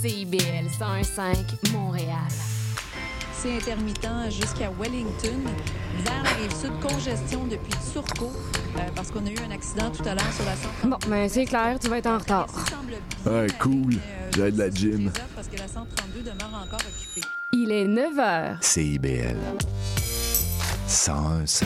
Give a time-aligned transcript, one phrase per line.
[0.00, 2.28] CIBL 101.5 Montréal.
[3.32, 5.40] C'est intermittent jusqu'à Wellington.
[6.04, 8.30] Vers la rive sud, congestion depuis Turcot,
[8.76, 10.88] euh, parce qu'on a eu un accident tout à l'heure sur la 132.
[10.88, 12.46] Bon, ben c'est clair, tu vas être en retard.
[13.26, 13.94] Ouais, cool.
[14.36, 15.10] J'ai de la gym.
[15.34, 17.26] Parce que la 132 demeure encore occupée.
[17.50, 18.62] Il est 9 h.
[18.62, 19.36] CIBL.
[20.86, 21.64] 101.5.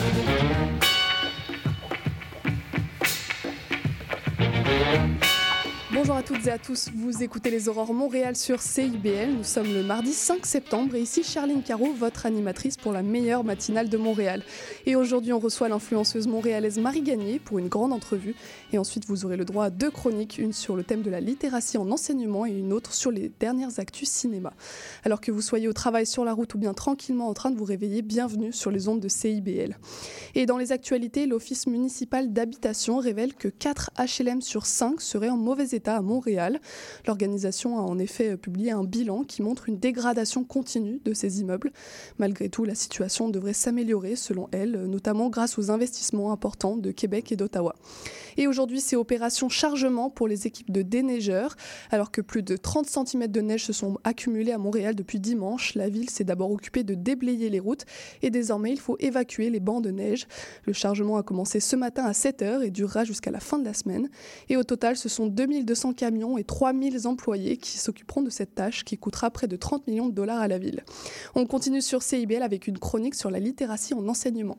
[6.03, 9.37] Bonjour à toutes et à tous, vous écoutez les Aurores Montréal sur CIBL.
[9.37, 13.45] Nous sommes le mardi 5 septembre et ici Charline Caro, votre animatrice pour la meilleure
[13.45, 14.43] matinale de Montréal.
[14.85, 18.35] Et aujourd'hui, on reçoit l'influenceuse montréalaise Marie Gagné pour une grande entrevue.
[18.73, 21.21] Et ensuite, vous aurez le droit à deux chroniques, une sur le thème de la
[21.21, 24.51] littératie en enseignement et une autre sur les dernières actus cinéma.
[25.05, 27.57] Alors que vous soyez au travail, sur la route ou bien tranquillement en train de
[27.57, 29.77] vous réveiller, bienvenue sur les ondes de CIBL.
[30.35, 35.37] Et dans les actualités, l'Office municipal d'habitation révèle que 4 HLM sur 5 seraient en
[35.37, 36.59] mauvais état à Montréal.
[37.07, 41.71] L'organisation a en effet publié un bilan qui montre une dégradation continue de ces immeubles.
[42.19, 47.31] Malgré tout, la situation devrait s'améliorer selon elle, notamment grâce aux investissements importants de Québec
[47.31, 47.75] et d'Ottawa.
[48.37, 51.55] Et aujourd'hui, c'est opération chargement pour les équipes de déneigeurs.
[51.91, 55.75] Alors que plus de 30 cm de neige se sont accumulés à Montréal depuis dimanche,
[55.75, 57.85] la ville s'est d'abord occupée de déblayer les routes
[58.21, 60.27] et désormais il faut évacuer les bancs de neige.
[60.65, 63.73] Le chargement a commencé ce matin à 7h et durera jusqu'à la fin de la
[63.73, 64.09] semaine.
[64.49, 68.83] Et au total, ce sont 2200 camions et 3000 employés qui s'occuperont de cette tâche
[68.83, 70.83] qui coûtera près de 30 millions de dollars à la ville.
[71.35, 74.57] On continue sur CIBL avec une chronique sur la littératie en enseignement.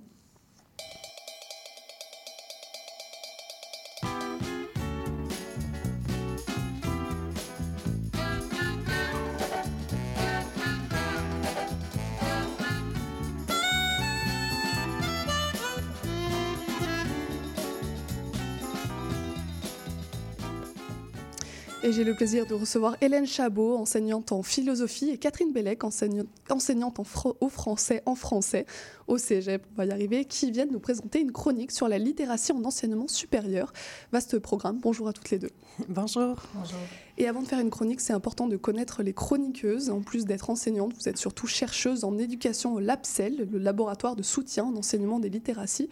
[21.86, 26.28] Et j'ai le plaisir de recevoir Hélène Chabot, enseignante en philosophie, et Catherine Bellec, enseignante,
[26.48, 28.64] enseignante en fro- au français, en français,
[29.06, 32.52] au cégep, on va y arriver, qui viennent nous présenter une chronique sur la littératie
[32.52, 33.70] en enseignement supérieur.
[34.12, 34.78] Vaste programme.
[34.80, 35.50] Bonjour à toutes les deux.
[35.90, 36.36] Bonjour.
[36.54, 36.78] Bonjour.
[37.18, 39.90] Et avant de faire une chronique, c'est important de connaître les chroniqueuses.
[39.90, 44.22] En plus d'être enseignante, vous êtes surtout chercheuse en éducation au LAPSEL, le laboratoire de
[44.22, 45.90] soutien en enseignement des littératies.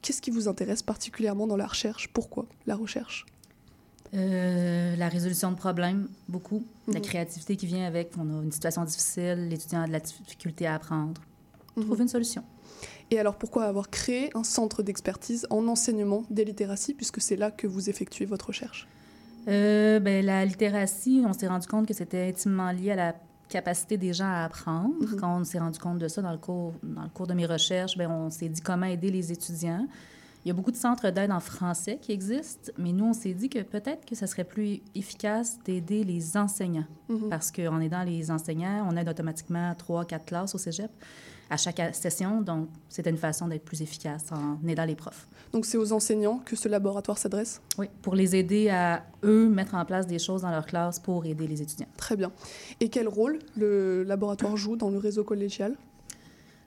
[0.00, 2.08] Qu'est-ce qui vous intéresse particulièrement dans la recherche?
[2.12, 3.26] Pourquoi la recherche?
[4.14, 6.64] Euh, la résolution de problèmes, beaucoup.
[6.86, 7.00] La Mhm.
[7.02, 8.12] créativité qui vient avec.
[8.18, 11.20] On a une situation difficile, l'étudiant a de la difficulté à apprendre.
[11.76, 12.44] Trouver une solution.
[13.10, 17.50] Et alors pourquoi avoir créé un centre d'expertise en enseignement des littératies, puisque c'est là
[17.50, 18.86] que vous effectuez votre recherche?
[19.48, 23.14] Euh, ben, la littératie, on s'est rendu compte que c'était intimement lié à la
[23.48, 24.94] capacité des gens à apprendre.
[25.00, 25.16] Mhm.
[25.20, 27.46] Quand on s'est rendu compte de ça dans le cours, dans le cours de mes
[27.46, 29.86] recherches, ben, on s'est dit comment aider les étudiants.
[30.44, 33.32] Il y a beaucoup de centres d'aide en français qui existent, mais nous, on s'est
[33.32, 36.84] dit que peut-être que ça serait plus efficace d'aider les enseignants.
[37.08, 37.30] Mhm.
[37.30, 40.90] Parce qu'en aidant les enseignants, on aide automatiquement trois, quatre classes au cégep
[41.50, 42.42] à chaque session.
[42.42, 45.28] Donc, c'était une façon d'être plus efficace en aidant les profs.
[45.52, 47.60] Donc c'est aux enseignants que ce laboratoire s'adresse?
[47.78, 51.24] Oui, pour les aider à, eux, mettre en place des choses dans leur classe pour
[51.26, 51.86] aider les étudiants.
[51.96, 52.32] Très bien.
[52.80, 55.76] Et quel rôle le laboratoire joue dans le réseau collégial?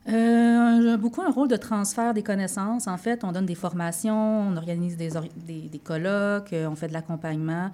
[0.09, 2.87] Euh, beaucoup un rôle de transfert des connaissances.
[2.87, 6.75] En fait, on donne des formations, on organise des, or- des, des colloques, euh, on
[6.75, 7.71] fait de l'accompagnement.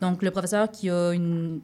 [0.00, 1.60] Donc, le professeur qui a une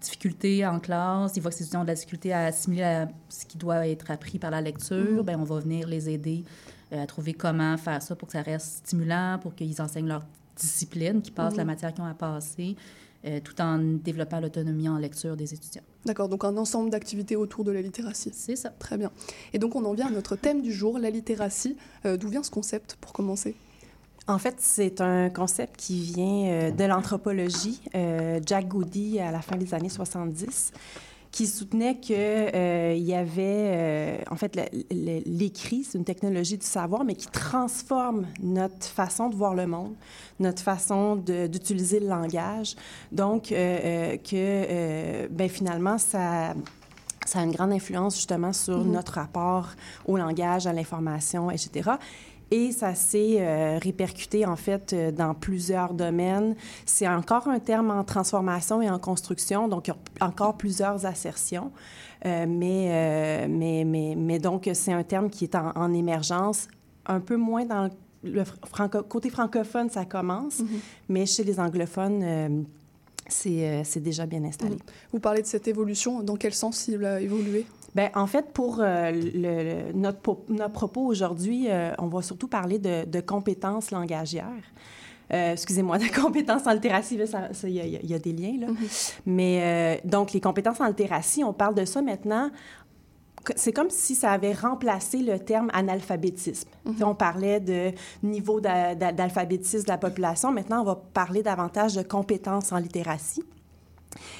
[0.00, 3.44] difficulté en classe, il voit que ses étudiants ont de la difficulté à assimiler ce
[3.46, 5.22] qui doit être appris par la lecture, Mhm.
[5.22, 6.44] ben, on va venir les aider
[6.92, 10.22] euh, à trouver comment faire ça pour que ça reste stimulant, pour qu'ils enseignent leur
[10.56, 11.58] discipline, qu'ils passent Mhm.
[11.58, 12.76] la matière qu'ils ont à passer,
[13.26, 15.82] euh, tout en développant l'autonomie en lecture des étudiants.
[16.06, 18.30] D'accord, donc un ensemble d'activités autour de la littératie.
[18.32, 18.70] C'est ça.
[18.70, 19.10] Très bien.
[19.52, 21.76] Et donc on en vient à notre thème du jour, la littératie.
[22.06, 23.54] Euh, D'où vient ce concept pour commencer?
[24.26, 27.80] En fait, c'est un concept qui vient euh, de l'anthropologie.
[27.94, 30.72] Euh, Jack Goody, à la fin des années 70,
[31.30, 34.58] qui soutenait qu'il y avait, euh, en fait,
[34.90, 39.94] l'écrit, c'est une technologie du savoir, mais qui transforme notre façon de voir le monde,
[40.40, 42.74] notre façon d'utiliser le langage.
[43.12, 43.54] Donc, euh,
[43.84, 46.54] euh, que, euh, ben, finalement, ça
[47.26, 48.90] ça a une grande influence justement sur Mhm.
[48.92, 49.68] notre rapport
[50.06, 51.90] au langage, à l'information, etc.
[52.50, 56.56] Et ça s'est euh, répercuté, en fait, euh, dans plusieurs domaines.
[56.84, 61.06] C'est encore un terme en transformation et en construction, donc il y a encore plusieurs
[61.06, 61.70] assertions.
[62.26, 66.68] Euh, mais, mais, mais, mais donc, c'est un terme qui est en, en émergence,
[67.06, 67.88] un peu moins dans
[68.22, 70.68] le franco- côté francophone, ça commence, Mhm.
[71.08, 72.62] mais chez les anglophones, euh,
[73.26, 73.66] c'est
[73.96, 74.74] euh, déjà bien installé.
[74.74, 74.80] Mhm.
[75.12, 77.64] Vous parlez de cette évolution, dans quel sens il a évolué?
[77.94, 82.78] Bien, en fait, pour euh, le- notre, notre propos aujourd'hui, euh, on va surtout parler
[82.78, 84.46] de, de compétences langagières.
[85.32, 87.18] euh, excusez-moi, de compétences en littératie,
[87.64, 88.66] il y, a des liens, là.
[88.68, 89.12] Mm-hmm.
[89.26, 92.50] Mais donc, les compétences en littératie, on parle de ça maintenant
[93.56, 96.68] c'est comme si ça avait remplacé le terme analphabétisme.
[96.86, 97.04] Mm-hmm.
[97.04, 100.52] On parlait de niveau d'alphabétisme de la population.
[100.52, 103.42] Maintenant, on va parler davantage de compétences en littératie.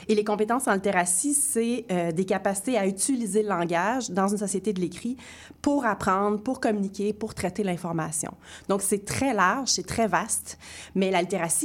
[0.09, 4.39] Et les compétences en littératie, c'est euh, des capacités à utiliser le langage dans une
[4.39, 5.17] société de l'écrit
[5.63, 8.33] pour apprendre, pour communiquer, pour traiter l'information.
[8.69, 10.59] Donc, c'est très large, c'est très vaste,
[10.95, 11.21] mais la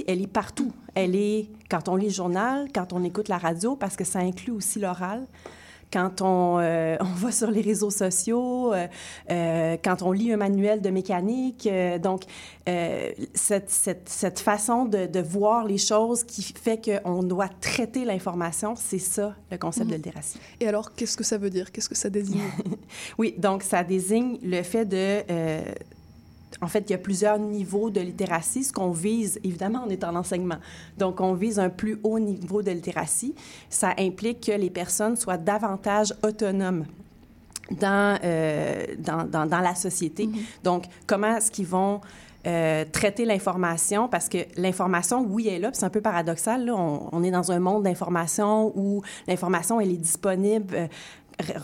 [0.07, 0.71] elle est partout.
[0.93, 4.19] Elle est quand on lit le journal, quand on écoute la radio, parce que ça
[4.19, 5.25] inclut aussi l'oral
[5.91, 8.87] quand on, euh, on, va sur les réseaux sociaux, euh,
[9.31, 11.69] euh, quand on lit un manuel de mécanique.
[12.01, 12.23] donc,
[13.33, 18.75] cette, cette, cette, façon de, de, voir les choses qui fait qu'on doit traiter l'information,
[18.75, 19.97] c'est ça le concept de mhm.
[19.97, 20.39] littératie.
[20.59, 21.71] Et alors, qu'est-ce que ça veut dire?
[21.71, 22.41] Qu'est-ce que ça désigne?
[23.17, 25.21] oui, donc ça désigne le fait de
[26.65, 28.63] en fait, il y a plusieurs niveaux de littératie.
[28.63, 30.57] Ce qu'on vise, évidemment, on est en enseignement.
[30.97, 33.35] Donc, on vise un plus haut niveau de littératie.
[33.69, 36.85] Ça implique que les personnes soient davantage autonomes
[37.69, 40.25] dans, euh, dans, dans, la société.
[40.25, 40.63] Mm-hmm.
[40.63, 42.01] Donc, comment est-ce qu'ils vont
[42.47, 44.07] euh, traiter l'information?
[44.07, 46.65] Parce que l'information, oui, elle est là, c'est un peu paradoxal.
[46.65, 46.73] Là.
[46.75, 50.87] On, on, est dans un monde d'information où l'information, elle est disponible euh,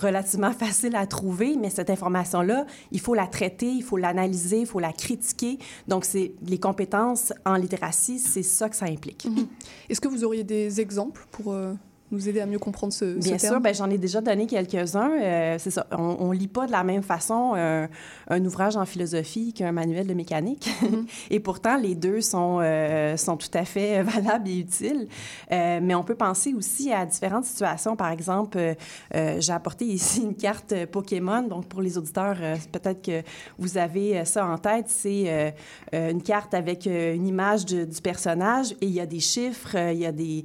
[0.01, 4.65] relativement facile à trouver, mais cette information-là, il faut la traiter, il faut l'analyser, il
[4.65, 5.59] faut la critiquer.
[5.87, 9.25] Donc, c'est les compétences en littératie, c'est ça que ça implique.
[9.25, 9.47] Mhm.
[9.89, 11.73] Est-ce que vous auriez des exemples pour euh,
[12.11, 15.11] nous aider à mieux comprendre ce, Bien sûr, ben, j'en ai déjà donné quelques-uns.
[15.21, 17.87] Euh, c'est ça, on, ne lit pas de la même façon euh,
[18.29, 20.69] un ouvrage en philosophie qu'un manuel de mécanique.
[20.81, 21.05] Mm-hmm.
[21.31, 25.07] et pourtant, les deux sont, euh, sont tout à fait valables et utiles.
[25.49, 27.95] mais on peut penser aussi à différentes situations.
[27.95, 28.75] Par exemple,
[29.13, 31.43] j'ai apporté ici une carte Pokémon.
[31.43, 32.37] Donc, pour les auditeurs,
[32.71, 33.23] peut-être que
[33.57, 34.85] vous avez ça en tête.
[34.87, 35.53] C'est
[35.93, 40.05] une carte avec une image du personnage et il y a des chiffres, il y
[40.05, 40.43] a des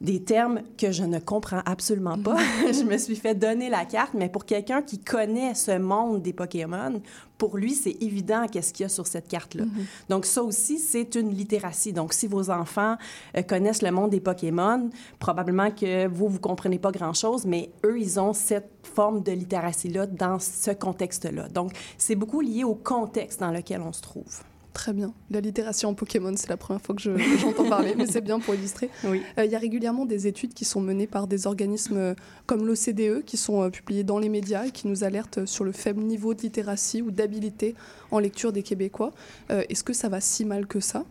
[0.00, 2.36] des termes que je ne comprends absolument pas.
[2.72, 6.32] je me suis fait donner la carte, mais pour quelqu'un qui connaît ce monde des
[6.32, 7.00] Pokémon,
[7.36, 9.64] pour lui, c'est évident qu'est-ce qu'il y a sur cette carte-là.
[9.64, 10.08] Mm-hmm.
[10.08, 11.92] Donc ça aussi, c'est une littératie.
[11.92, 12.96] Donc si vos enfants
[13.36, 17.98] euh, connaissent le monde des Pokémon, probablement que vous, vous comprenez pas grand-chose, mais eux,
[17.98, 21.48] ils ont cette forme de littératie-là dans ce contexte-là.
[21.48, 24.42] Donc c'est beaucoup lié au contexte dans lequel on se trouve.
[24.78, 25.12] Très bien.
[25.28, 28.54] La littératie en Pokémon, c'est la première fois que j'entends parler, mais c'est bien pour
[28.54, 28.90] illustrer.
[29.04, 29.22] Oui.
[29.36, 32.14] Euh, il y a régulièrement des études qui sont menées par des organismes euh,
[32.46, 35.72] comme l'OCDE, qui sont euh, publiées dans les médias et qui nous alertent sur le
[35.72, 37.74] faible niveau de littératie ou d'habilité
[38.12, 39.12] en lecture des Québécois.
[39.48, 41.04] Est-ce que ça va si mal que ça?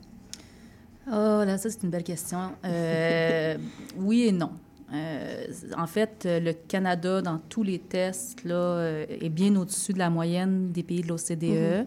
[1.08, 2.54] Oh là, ça c'est une belle question.
[3.98, 4.52] oui et non.
[5.78, 10.72] en fait, le Canada, dans tous les tests, là, est bien au-dessus de la moyenne
[10.72, 11.44] des pays de l'OCDE.
[11.44, 11.86] Mm-hmm.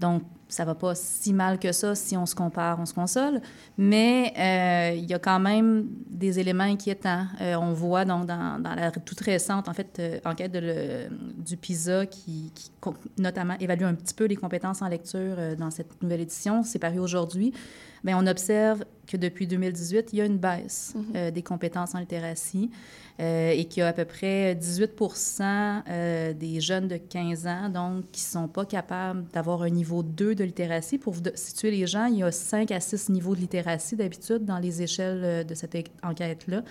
[0.00, 3.40] Donc, ça va pas si mal que ça si on se compare, on se console,
[3.76, 7.26] mais euh, il y a quand même des éléments inquiétants.
[7.40, 11.08] Euh, on voit donc dans, dans, la toute récente en fait euh, enquête de le,
[11.36, 12.70] du PISA qui, qui,
[13.18, 16.98] notamment évalue un petit peu les compétences en lecture dans cette nouvelle édition, c'est paru
[16.98, 17.52] aujourd'hui.
[18.04, 21.32] Bien, on observe que depuis 2018, il y a une baisse mm-hmm.
[21.32, 22.70] des compétences en littératie.
[23.20, 24.92] Euh, et qu'il y a à peu près 18
[25.40, 30.04] euh, des jeunes de 15 ans donc, qui ne sont pas capables d'avoir un niveau
[30.04, 30.98] 2 de littératie.
[30.98, 34.44] Pour vous situer les gens, il y a 5 à 6 niveaux de littératie d'habitude
[34.44, 36.62] dans les échelles euh, de cette enquête-là.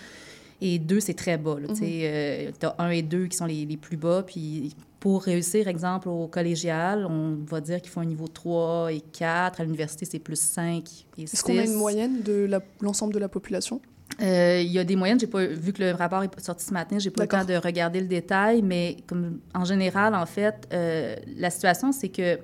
[0.61, 1.57] Et 2, c'est très bas.
[1.75, 4.23] Tu as 1 et 2 qui sont les, les, plus bas.
[4.25, 9.01] Puis pour réussir, exemple, au collégial, on va dire qu'il faut un niveau 3 et
[9.01, 9.59] 4.
[9.59, 10.77] À l'université, c'est plus 5
[11.17, 11.33] et 6.
[11.33, 12.49] Est-ce qu'on a une moyenne de
[12.79, 13.81] l'ensemble de la population?
[14.21, 15.19] Euh, il y a des moyennes.
[15.19, 16.97] J'ai pas vu que le rapport est sorti ce matin.
[16.99, 21.15] J'ai pas le temps de regarder le détail, mais comme en général, en fait, euh,
[21.35, 22.39] la situation c'est que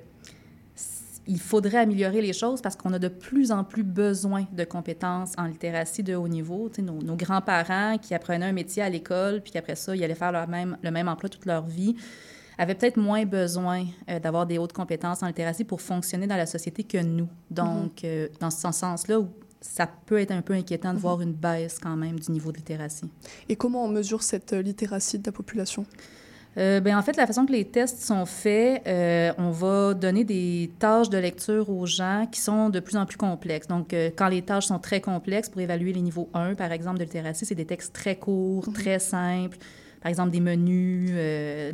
[1.26, 5.32] il faudrait améliorer les choses parce qu'on a de plus en plus besoin de compétences
[5.38, 6.70] en littératie de haut niveau.
[6.78, 10.32] nos, nos grands-parents qui apprenaient un métier à l'école, puis qu'après ça, ils allaient faire
[10.32, 11.96] leur même, le même emploi toute leur vie,
[12.58, 16.46] avaient peut-être moins besoin euh, d'avoir des hautes compétences en littératie pour fonctionner dans la
[16.46, 17.28] société que nous.
[17.50, 18.38] Donc, mm-hmm.
[18.38, 19.20] dans ce sens-là,
[19.64, 21.00] ça peut être un peu inquiétant de mhm.
[21.00, 23.10] voir une baisse quand même du niveau de littératie.
[23.48, 25.86] Et comment on mesure cette euh, littératie de la population?
[26.56, 30.22] Euh, ben, en fait, la façon que les tests sont faits, euh, on va donner
[30.22, 33.66] des tâches de lecture aux gens qui sont de plus en plus complexes.
[33.66, 37.04] Donc, quand les tâches sont très complexes, pour évaluer les niveaux 1, par exemple, de
[37.04, 38.74] littératie, c'est des textes très courts, mhm.
[38.74, 39.58] très simples.
[40.00, 41.72] Par exemple, des menus, des,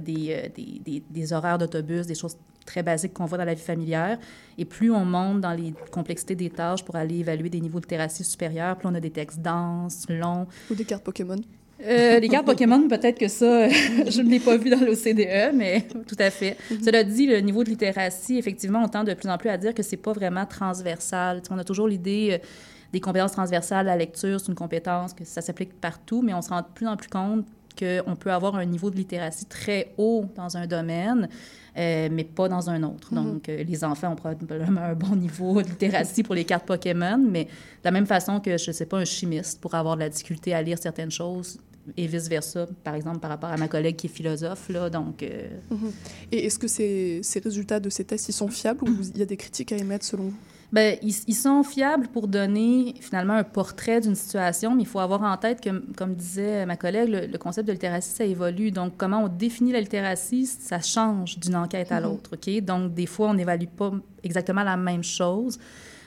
[0.57, 4.19] des, des, des, horaires d'autobus, des choses très basiques qu'on voit dans la vie familière.
[4.59, 7.85] Et plus on monte dans les complexités des tâches pour aller évaluer des niveaux de
[7.85, 10.47] littératie supérieurs, plus on a des textes denses, longs.
[10.71, 11.37] Ou des cartes Pokémon.
[11.83, 15.87] Euh, les cartes Pokémon, peut-être que ça, je ne l'ai pas vu dans l'OCDE, mais
[16.07, 16.57] tout à fait.
[16.71, 16.85] Mm-hmm.
[16.85, 19.75] Cela dit, le niveau de littératie, effectivement, on tend de plus en plus à dire
[19.75, 21.43] que c'est pas vraiment transversal.
[21.51, 22.47] on a toujours l'idée euh,
[22.93, 23.87] des compétences transversales.
[23.87, 26.87] La lecture, c'est une compétence, que ça s'applique partout, mais on se rend de plus
[26.87, 27.47] en plus compte
[27.81, 31.29] qu'on peut avoir un niveau de littératie très haut dans un domaine,
[31.77, 33.13] euh, mais pas dans un autre.
[33.13, 33.15] Mm-hmm.
[33.15, 37.19] Donc, euh, les enfants ont probablement un bon niveau de littératie pour les cartes Pokémon,
[37.19, 37.51] mais de
[37.85, 40.53] la même façon que, je ne sais pas, un chimiste pourrait avoir de la difficulté
[40.53, 41.59] à lire certaines choses
[41.97, 44.69] et vice-versa, par exemple, par rapport à ma collègue qui est philosophe.
[44.69, 45.93] Là, donc, euh, mm-hmm.
[46.33, 49.23] Et est-ce que ces, ces résultats de ces tests, ils sont fiables ou il y
[49.23, 50.35] a des critiques à émettre selon vous?
[50.73, 55.23] Bien, ils, sont fiables pour donner finalement un portrait d'une situation, mais il faut avoir
[55.23, 58.71] en tête que, comme disait ma collègue, le, concept de littératie, ça évolue.
[58.71, 62.03] Donc, comment on définit la littératie, ça change d'une enquête à mm-hmm.
[62.05, 62.31] l'autre.
[62.35, 62.65] OK?
[62.65, 63.91] Donc, des fois, on n'évalue pas
[64.23, 65.59] exactement la même chose.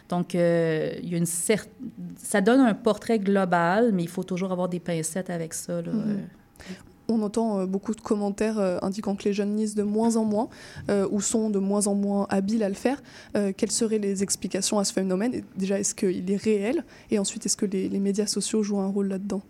[0.07, 4.53] Donc, euh, il y a une ça donne un portrait global, mais il faut toujours
[4.53, 5.81] avoir des pincettes avec ça.
[5.81, 5.91] Là.
[5.91, 6.92] Mm-hmm.
[7.09, 10.23] On entend euh, beaucoup de commentaires euh, indiquant que les jeunes lisent de moins en
[10.23, 10.49] moins
[10.89, 13.01] euh, ou sont de moins en moins habiles à le faire.
[13.57, 15.43] quelles seraient les explications à ce phénomène?
[15.57, 16.83] Déjà, est-ce qu'il est réel?
[17.11, 19.41] Et ensuite, est-ce que les, médias sociaux jouent un rôle là-dedans?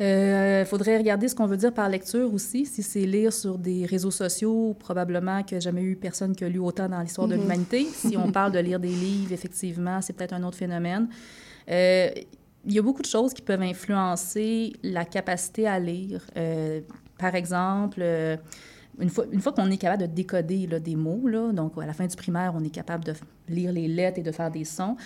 [0.00, 2.66] Il faudrait regarder ce qu'on veut dire par lecture aussi.
[2.66, 6.58] Si c'est lire sur des réseaux sociaux, probablement a jamais eu personne qui a lu
[6.58, 7.40] autant dans l'histoire de mm-hmm.
[7.40, 7.86] l'humanité.
[7.92, 11.08] Si on parle de lire des livres, effectivement, c'est peut-être un autre phénomène
[12.66, 16.22] il y a beaucoup de choses qui peuvent influencer la capacité à lire.
[16.36, 16.80] Euh,
[17.18, 18.36] par exemple, euh,
[19.00, 22.52] une fois, qu'on est capable de décoder des mots, donc à la fin du primaire,
[22.54, 23.14] on est capable de
[23.48, 24.96] lire les lettres et de faire des sons,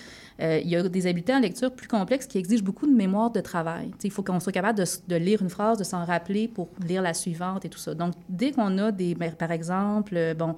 [0.41, 3.31] euh, il y a des habiletés en lecture plus complexes qui exigent beaucoup de mémoire
[3.31, 3.91] de travail.
[4.05, 7.01] il faut qu'on soit capable de, de, lire une phrase, de s'en rappeler pour lire
[7.01, 7.95] la suivante et tout ça.
[7.95, 10.55] Donc, dès qu'on a des, ben, par exemple, bon,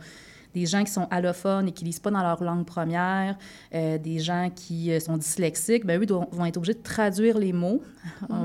[0.55, 3.37] des gens qui sont allophones et qui lisent pas dans leur langue première,
[3.75, 7.53] euh, des gens qui euh, sont dyslexiques, ben eux vont être obligés de traduire les
[7.53, 7.83] mots,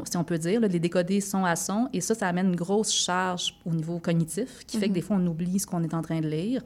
[0.09, 2.93] si on peut dire, les décoder son à son, et ça, ça amène une grosse
[2.93, 6.01] charge au niveau cognitif, qui fait que des fois, on oublie ce qu'on est en
[6.01, 6.61] train de lire.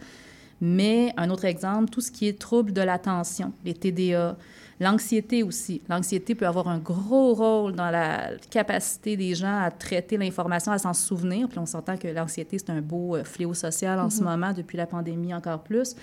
[0.62, 4.38] Mais un autre exemple, tout ce qui est trouble de l'attention, les TDA,
[4.80, 5.82] L'anxiété aussi.
[5.90, 10.78] L'anxiété peut avoir un gros rôle dans la capacité des gens à traiter l'information, à
[10.78, 11.50] s'en souvenir.
[11.50, 14.30] Puis on s'entend que l'anxiété, c'est un beau euh, fléau social en ce mhm.
[14.30, 15.96] moment, depuis la pandémie encore plus.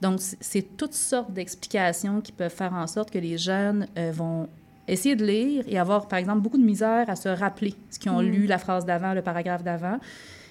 [0.00, 4.48] Donc, c'est toutes sortes d'explications qui peuvent faire en sorte que les jeunes euh, vont
[4.88, 8.10] essayer de lire et avoir, par exemple, beaucoup de misère à se rappeler ce qu'ils
[8.10, 8.30] ont mhm.
[8.30, 9.98] lu, la phrase d'avant, le paragraphe d'avant.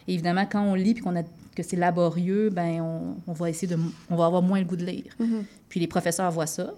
[0.07, 1.23] évidemment, quand on lit puis qu'on a
[1.55, 2.81] que c'est laborieux, ben
[3.27, 5.13] on, va essayer de, on va avoir moins le goût de lire.
[5.19, 5.45] Mhm.
[5.69, 6.73] Puis les professeurs voient ça.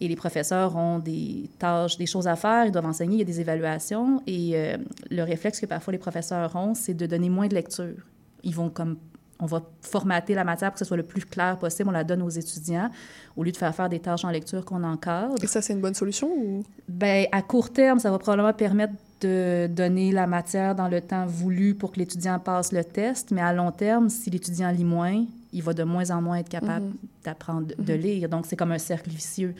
[0.00, 3.22] Et les professeurs ont des tâches, des choses à faire, ils doivent enseigner, il y
[3.22, 4.22] a des évaluations.
[4.26, 4.76] Et euh,
[5.10, 7.96] le réflexe que parfois les professeurs ont, c'est de donner moins de lecture.
[8.42, 8.96] Ils vont comme
[9.38, 11.88] on va formater la matière pour que ce soit le plus clair possible.
[11.88, 12.90] On la donne aux étudiants
[13.36, 15.34] au lieu de faire faire des tâches en lecture qu'on encadre.
[15.42, 16.64] Et ça, c'est une bonne solution ou?
[16.88, 21.26] Bien, à court terme, ça va probablement permettre de donner la matière dans le temps
[21.26, 23.30] voulu pour que l'étudiant passe le test.
[23.30, 25.24] Mais à long terme, si l'étudiant lit moins,
[25.56, 26.94] il va de moins en moins être capable mhm.
[27.24, 28.00] d'apprendre de mhm.
[28.00, 28.28] lire.
[28.28, 29.54] Donc, c'est comme un cercle vicieux.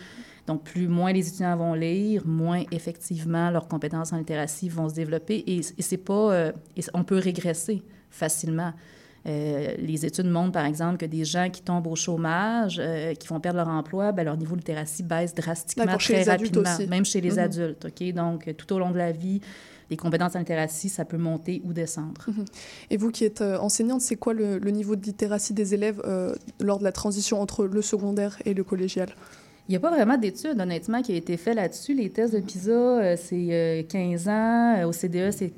[0.46, 4.94] Donc, plus moins les étudiants vont lire, moins effectivement leurs compétences en littératie vont se
[4.94, 5.42] développer.
[5.46, 6.32] Et, c'est pas...
[6.32, 6.52] Euh,
[6.92, 8.72] on peut régresser facilement.
[9.26, 13.26] Euh, les études montrent, par exemple, que des gens qui tombent au chômage, euh, qui
[13.26, 17.22] vont perdre leur emploi, ben, leur niveau de littératie baisse drastiquement très rapidement, même chez
[17.22, 17.38] les mhm.
[17.38, 17.86] adultes.
[17.86, 18.12] OK?
[18.12, 19.40] Donc, tout au long de la vie,
[19.90, 22.24] les compétences en littératie, ça peut monter ou descendre.
[22.28, 22.44] Mhm.
[22.90, 26.34] Et vous qui êtes euh, enseignante, c'est quoi le, niveau de littératie des élèves euh,
[26.60, 29.08] lors de la transition entre le secondaire et le collégial?
[29.68, 31.94] Il n'y a pas vraiment d'études, honnêtement, qui a été fait là-dessus.
[31.94, 34.84] Les tests de PISA, euh, c'est 15 ans.
[34.84, 35.52] Au CDE, c'est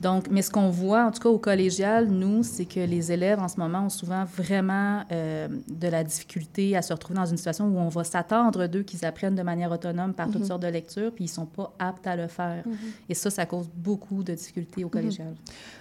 [0.00, 3.38] donc, mais ce qu'on voit, en tout cas au collégial, nous, c'est que les élèves
[3.38, 7.36] en ce moment ont souvent vraiment euh, de la difficulté à se retrouver dans une
[7.36, 10.46] situation où on va s'attendre d'eux qu'ils apprennent de manière autonome par toutes mhm.
[10.46, 12.62] sortes de lectures, puis ils ne sont pas aptes à le faire.
[12.66, 12.76] Mhm.
[13.10, 14.92] Et ça, ça cause beaucoup de difficultés au mhm.
[14.92, 15.34] collégial.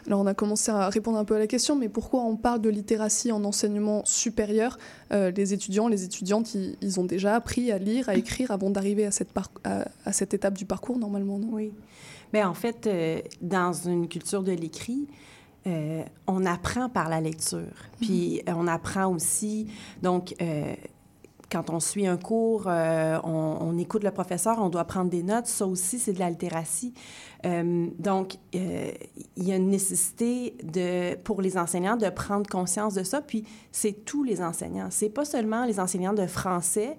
[0.06, 2.60] Alors, on a commencé à répondre un peu à la question, mais pourquoi on parle
[2.60, 4.78] de littératie en enseignement supérieur?
[5.14, 9.06] Euh, Les étudiants, les étudiantes, ils, ont déjà appris à lire, à écrire avant d'arriver
[9.06, 9.30] à cette,
[9.64, 11.48] à, à cette étape du parcours, normalement, non?
[11.54, 11.72] Oui.
[12.32, 15.08] Bien, en fait, euh, dans une culture de l'écrit,
[15.68, 17.74] euh, on apprend par la lecture.
[18.00, 19.68] Puis euh, on apprend aussi,
[20.02, 20.36] donc,
[21.52, 25.48] quand on suit un cours, on, écoute le professeur, on doit prendre des notes.
[25.48, 26.94] Ça aussi, c'est de la littératie.
[27.44, 28.94] donc, il
[29.38, 33.22] y a une nécessité de, pour les enseignants de prendre conscience de ça.
[33.22, 34.90] Puis, c'est tous les enseignants.
[34.92, 36.98] C'est pas seulement les enseignants de français.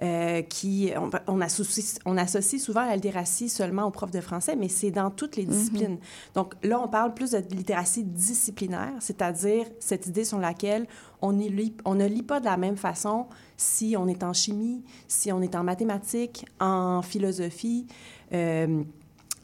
[0.00, 0.92] Euh, qui,
[1.26, 5.10] on, associe, on associe souvent la littératie seulement aux profs de français, mais c'est dans
[5.10, 5.50] toutes les mhm.
[5.50, 5.98] disciplines.
[6.36, 10.86] Donc là, on parle plus de littératie disciplinaire, c'est-à-dire cette idée sur laquelle
[11.20, 13.26] on, lit, on ne lit pas de la même façon
[13.58, 17.86] si on est en chimie, si on est en mathématiques, en philosophie.
[18.32, 18.82] Euh,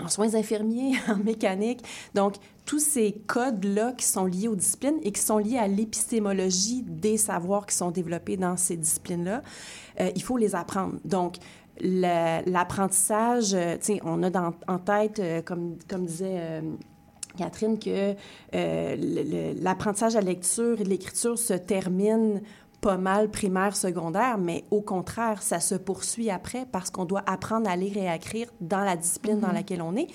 [0.02, 1.80] en soins infirmiers, en mécanique.
[2.14, 6.83] Donc, tous ces codes-là qui sont liés aux disciplines et qui sont liés à l'épistémologie
[6.83, 9.42] des savoirs qui sont développés dans ces disciplines-là,
[10.00, 10.94] euh, il faut les apprendre.
[11.04, 11.37] Donc,
[11.80, 16.62] l'apprentissage, euh, on a dans, en tête, comme, disait
[17.37, 18.14] Catherine, que
[19.62, 22.42] l'apprentissage à la lecture et l'écriture se termine
[22.85, 27.67] pas mal primaire, secondaire, mais au contraire, ça se poursuit après parce qu'on doit apprendre
[27.71, 29.55] à lire et à écrire dans la discipline dans mm-hmm.
[29.55, 30.09] laquelle on est.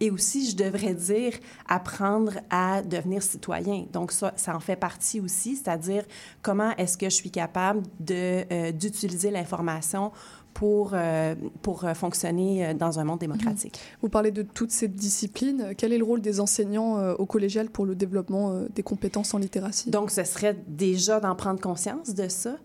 [0.00, 1.32] Et aussi, je devrais dire,
[1.68, 3.86] apprendre à devenir citoyen.
[3.92, 6.04] Donc, ça, ça en fait partie aussi, c'est-à-dire
[6.42, 10.10] comment est-ce que je suis capable euh, d'utiliser l'information
[10.58, 13.76] pour, euh, pour euh, fonctionner euh, dans un monde démocratique.
[13.76, 13.98] Mhm.
[14.02, 15.72] Vous parlez de toutes ces disciplines.
[15.78, 19.90] Quel est le rôle des enseignants au collégial pour le développement des compétences en littératie?
[19.90, 22.56] Donc, ce serait déjà d'en prendre conscience de ça,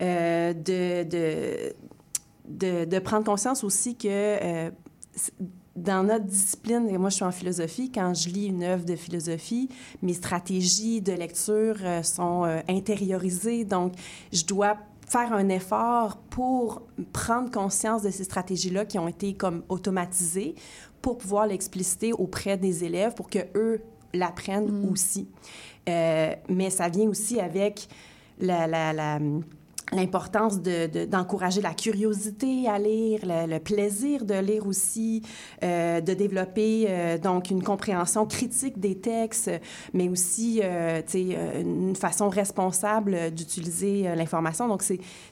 [0.00, 0.54] de,
[1.02, 1.74] de,
[2.48, 4.70] de, de, prendre conscience aussi que
[5.76, 8.96] dans notre discipline, et moi je suis en philosophie, quand je lis une œuvre de
[8.96, 9.68] philosophie,
[10.00, 13.92] mes stratégies de lecture sont intériorisées, donc
[14.32, 14.78] je dois
[15.12, 20.54] faire un effort pour prendre conscience de ces stratégies-là qui ont été comme automatisées
[21.02, 23.82] pour pouvoir l'expliciter auprès des élèves pour que eux
[24.14, 24.90] l'apprennent mm.
[24.90, 25.28] aussi.
[25.88, 27.88] Euh, mais ça vient aussi avec
[28.40, 29.18] la, la, la
[29.92, 35.22] l'importance d'encourager de, la curiosité à lire, le, plaisir de lire aussi,
[35.62, 39.50] euh, de développer euh, donc une compréhension critique des textes,
[39.92, 44.68] mais aussi euh, une façon responsable d'utiliser l'information.
[44.68, 44.82] Donc,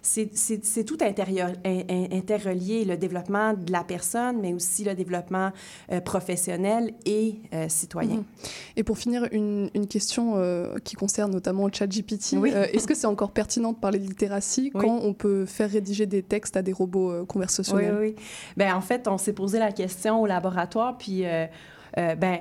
[0.02, 5.52] c'est tout intérieur, interrelié, le développement de la personne, mais aussi le développement
[6.04, 7.36] professionnel et
[7.68, 8.16] citoyen.
[8.16, 8.48] Mm-hmm.
[8.76, 10.34] Et pour finir, une, une question
[10.84, 12.34] qui concerne notamment le chat GPT.
[12.34, 12.50] Oui.
[12.50, 16.22] Est-ce que c'est encore pertinent de parler de littératie quand on peut faire rédiger des
[16.22, 17.96] textes à des robots euh, conversationnels.
[17.98, 18.24] Oui, oui.
[18.56, 21.26] Ben, en fait, on s'est posé la question au laboratoire, puis...
[21.26, 21.46] Euh,
[21.98, 22.38] euh, ben,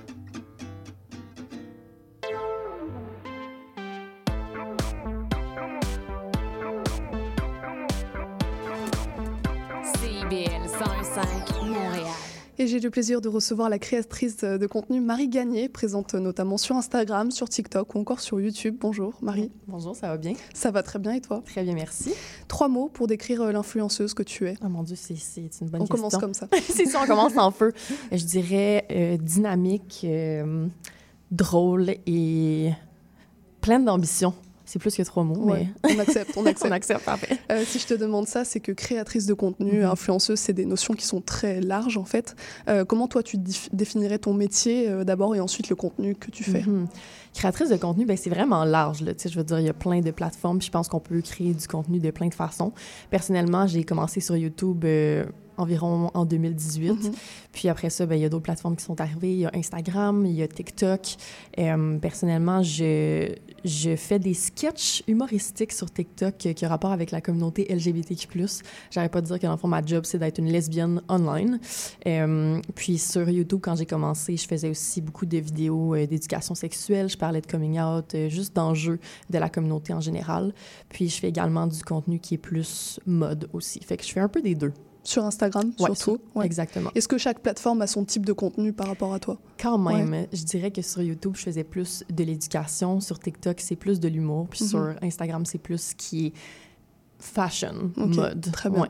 [12.61, 16.75] Et j'ai le plaisir de recevoir la créatrice de contenu Marie Gagné, présente notamment sur
[16.75, 18.77] Instagram, sur TikTok ou encore sur YouTube.
[18.79, 19.49] Bonjour Marie.
[19.67, 20.33] Bonjour, ça va bien?
[20.53, 21.41] Ça va très bien et toi?
[21.43, 22.13] Très bien, merci.
[22.47, 24.57] Trois mots pour décrire euh, l'influenceuse que tu es.
[24.63, 25.15] Oh mon Dieu, c'est
[25.59, 25.95] une bonne On question.
[25.95, 26.47] commence comme ça.
[26.69, 27.73] c'est ça, on commence en feu.
[28.11, 30.67] Je dirais euh, dynamique, euh,
[31.31, 32.73] drôle et
[33.61, 34.35] pleine d'ambition.
[34.71, 36.65] C'est plus que trois mots, Ouais, mais on accepte, on accepte.
[36.71, 37.37] on accepte, parfait.
[37.51, 39.83] Euh, si je te demande ça, c'est que créatrice de contenu, Mhm.
[39.89, 42.37] influenceuse, c'est des notions qui sont très larges en fait.
[42.69, 43.35] Euh, comment toi tu
[43.73, 46.61] définirais ton métier euh, d'abord et ensuite le contenu que tu fais?
[46.61, 46.87] Mhm.
[47.33, 49.01] Créatrice de contenu, ben, c'est vraiment large.
[49.01, 49.11] Là.
[49.21, 50.61] Je veux dire, il y a plein de plateformes.
[50.61, 52.71] Je pense qu'on peut créer du contenu de plein de façons.
[53.09, 54.85] Personnellement, j'ai commencé sur YouTube
[55.57, 56.91] environ en 2018.
[56.91, 57.11] Mhm.
[57.51, 59.31] Puis après ça, ben, il y a d'autres plateformes qui sont arrivées.
[59.33, 61.15] Il y a Instagram, il y a TikTok.
[61.59, 67.11] Euh, personnellement, je, je fais des sketchs humoristiques sur TikTok euh, qui ont rapport avec
[67.11, 68.27] la communauté LGBTQ+.
[68.89, 71.59] J'arrête pas de dire que dans le fond, ma job, c'est d'être une lesbienne online.
[72.07, 76.55] Euh, puis sur YouTube, quand j'ai commencé, je faisais aussi beaucoup de vidéos euh, d'éducation
[76.55, 77.09] sexuelle.
[77.09, 80.53] Je parlais de coming out, juste d'enjeux de la communauté en général.
[80.89, 83.79] Puis je fais également du contenu qui est plus mode aussi.
[83.81, 84.73] Fait que je fais un peu des deux.
[85.03, 86.45] Sur Instagram Ouais, surtout sur- Ouais.
[86.45, 86.91] Exactement.
[86.93, 89.39] Est-ce que chaque plateforme a son type de contenu par rapport à toi?
[89.59, 92.99] Quand même, je dirais que sur YouTube, je faisais plus de l'éducation.
[92.99, 94.47] Sur TikTok, c'est plus de l'humour.
[94.49, 94.69] Puis Mhm.
[94.69, 96.33] sur Instagram, c'est plus ce qui est
[97.19, 98.51] fashion, mode.
[98.51, 98.87] Très bien.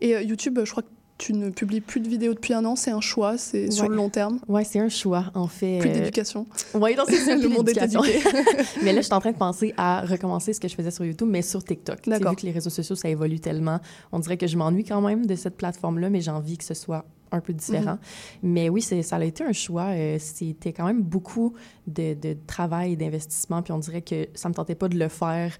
[0.00, 0.88] Et euh, YouTube, je crois que
[1.22, 3.94] tu ne publies plus de vidéos depuis un an, c'est un choix, c'est sur le
[3.94, 4.40] long terme.
[4.48, 5.78] Ouais, c'est un choix, en fait.
[5.78, 6.46] Plus euh, d'éducation.
[6.74, 8.18] Oui, donc c'est Le monde est éduqué.
[8.82, 11.04] mais là, je suis en train de penser à recommencer ce que je faisais sur
[11.04, 12.08] YouTube, mais sur TikTok.
[12.08, 12.30] D'accord.
[12.32, 13.78] Vu que les réseaux sociaux, ça évolue tellement,
[14.10, 16.74] on dirait que je m'ennuie quand même de cette plateforme-là, mais j'ai envie que ce
[16.74, 17.98] soit un peu différent.
[18.42, 19.90] Mais oui, ça a été un choix.
[19.92, 21.54] euh, C'était quand même beaucoup
[21.86, 25.08] de, de travail et d'investissement, puis on dirait que ça me tentait pas de le
[25.08, 25.56] faire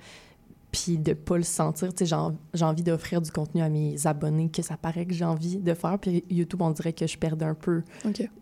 [0.73, 1.89] puis de pas le sentir.
[1.91, 5.05] Tu sais, j'ai en- j'ai envie d'offrir du contenu à mes abonnés que ça paraît
[5.07, 5.99] que j'ai envie de faire.
[6.01, 7.83] Puis YouTube, on dirait que je perdais un peu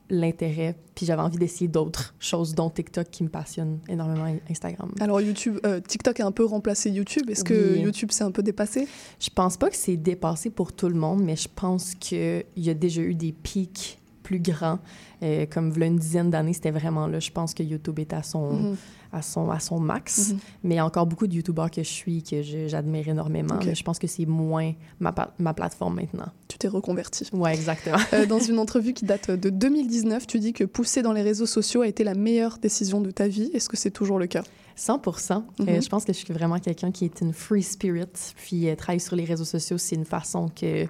[0.08, 0.76] l'intérêt.
[0.94, 4.90] Puis j'avais envie d'essayer d'autres choses, dont TikTok qui me passionne énormément, et Instagram.
[5.00, 7.28] Alors YouTube, euh, TikTok a un peu remplacé YouTube.
[7.30, 7.80] Est-ce que Oui.
[7.80, 8.86] YouTube s'est un peu dépassé?
[9.20, 12.70] Je pense pas que c'est dépassé pour tout le monde, mais je pense qu'il y
[12.70, 13.99] a déjà eu des pics
[14.30, 14.78] plus grands.
[15.22, 17.18] Euh, comme v'là une dizaine d'années, c'était vraiment là.
[17.20, 18.76] Je pense que YouTube est à son, Mhm.
[19.12, 20.30] à son, à son max.
[20.30, 20.38] Mhm.
[20.62, 23.56] Mais il y a encore beaucoup de YouTubeurs que je suis, que j'admire énormément.
[23.56, 23.64] Ok.
[23.66, 26.28] Mais je pense que c'est moins ma, ma plateforme maintenant.
[26.48, 27.28] Tu t'es reconverti.
[27.32, 27.98] Ouais, exactement.
[28.12, 31.46] Euh, dans une entrevue qui date de 2019, tu dis que pousser dans les réseaux
[31.46, 33.50] sociaux a été la meilleure décision de ta vie.
[33.52, 34.44] Est-ce que c'est toujours le cas?
[34.76, 35.82] 100 Euh, Mhm.
[35.82, 38.06] Je pense que je suis vraiment quelqu'un qui est une free spirit.
[38.36, 40.86] Puis euh, travailler sur les réseaux sociaux, c'est une façon que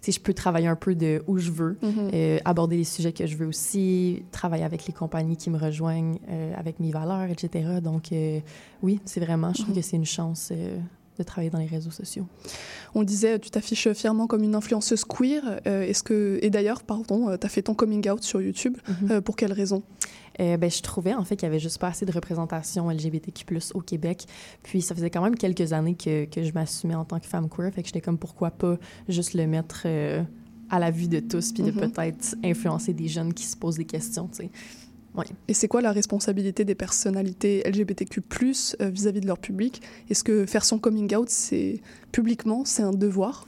[0.00, 2.10] sais, je peux travailler un peu de où je veux, Mhm.
[2.14, 6.18] euh, aborder les sujets que je veux aussi, travailler avec les compagnies qui me rejoignent,
[6.28, 7.80] euh, avec mes valeurs, etc.
[7.82, 8.40] Donc euh,
[8.82, 9.74] oui, c'est vraiment, je trouve Mhm.
[9.76, 10.52] que c'est une chance
[11.18, 12.26] de travailler dans les réseaux sociaux.
[12.94, 15.60] On disait, tu t'affiches fièrement comme une influenceuse queer.
[15.66, 18.76] Euh, Est-ce que et d'ailleurs, pardon, tu as fait ton coming out sur YouTube.
[19.02, 19.10] Mhm.
[19.10, 19.82] Euh, pour quelle raison?
[20.40, 23.44] Euh, ben, je trouvais en fait qu'il y avait juste pas assez de représentation LGBTQ+
[23.74, 24.24] au Québec.
[24.62, 27.48] Puis ça faisait quand même quelques années que, que je m'assumais en tant que femme
[27.48, 28.76] queer, fait que j'étais comme pourquoi pas
[29.08, 30.22] juste le mettre euh,
[30.70, 31.90] à la vue de tous, puis de Mhm.
[31.90, 34.28] peut-être influencer des jeunes qui se posent des questions,
[35.48, 38.20] Et c'est quoi la responsabilité des personnalités LGBTQ+
[38.80, 41.80] euh, vis-à-vis de leur public Est-ce que faire son coming out, c'est
[42.12, 43.46] publiquement, c'est un devoir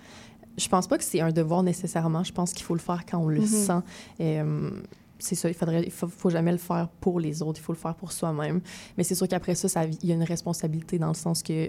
[0.59, 2.25] Je pense pas que c'est un devoir nécessairement.
[2.25, 3.47] Je pense qu'il faut le faire quand on le Mhm.
[3.47, 3.73] sent.
[4.21, 4.71] Euh,
[5.19, 7.73] c'est ça, il faudrait, il faut, faut jamais le faire pour les autres, il faut
[7.73, 8.61] le faire pour soi-même.
[8.99, 11.69] Mais c'est sûr qu'après ça, ça, il y a une responsabilité dans le sens que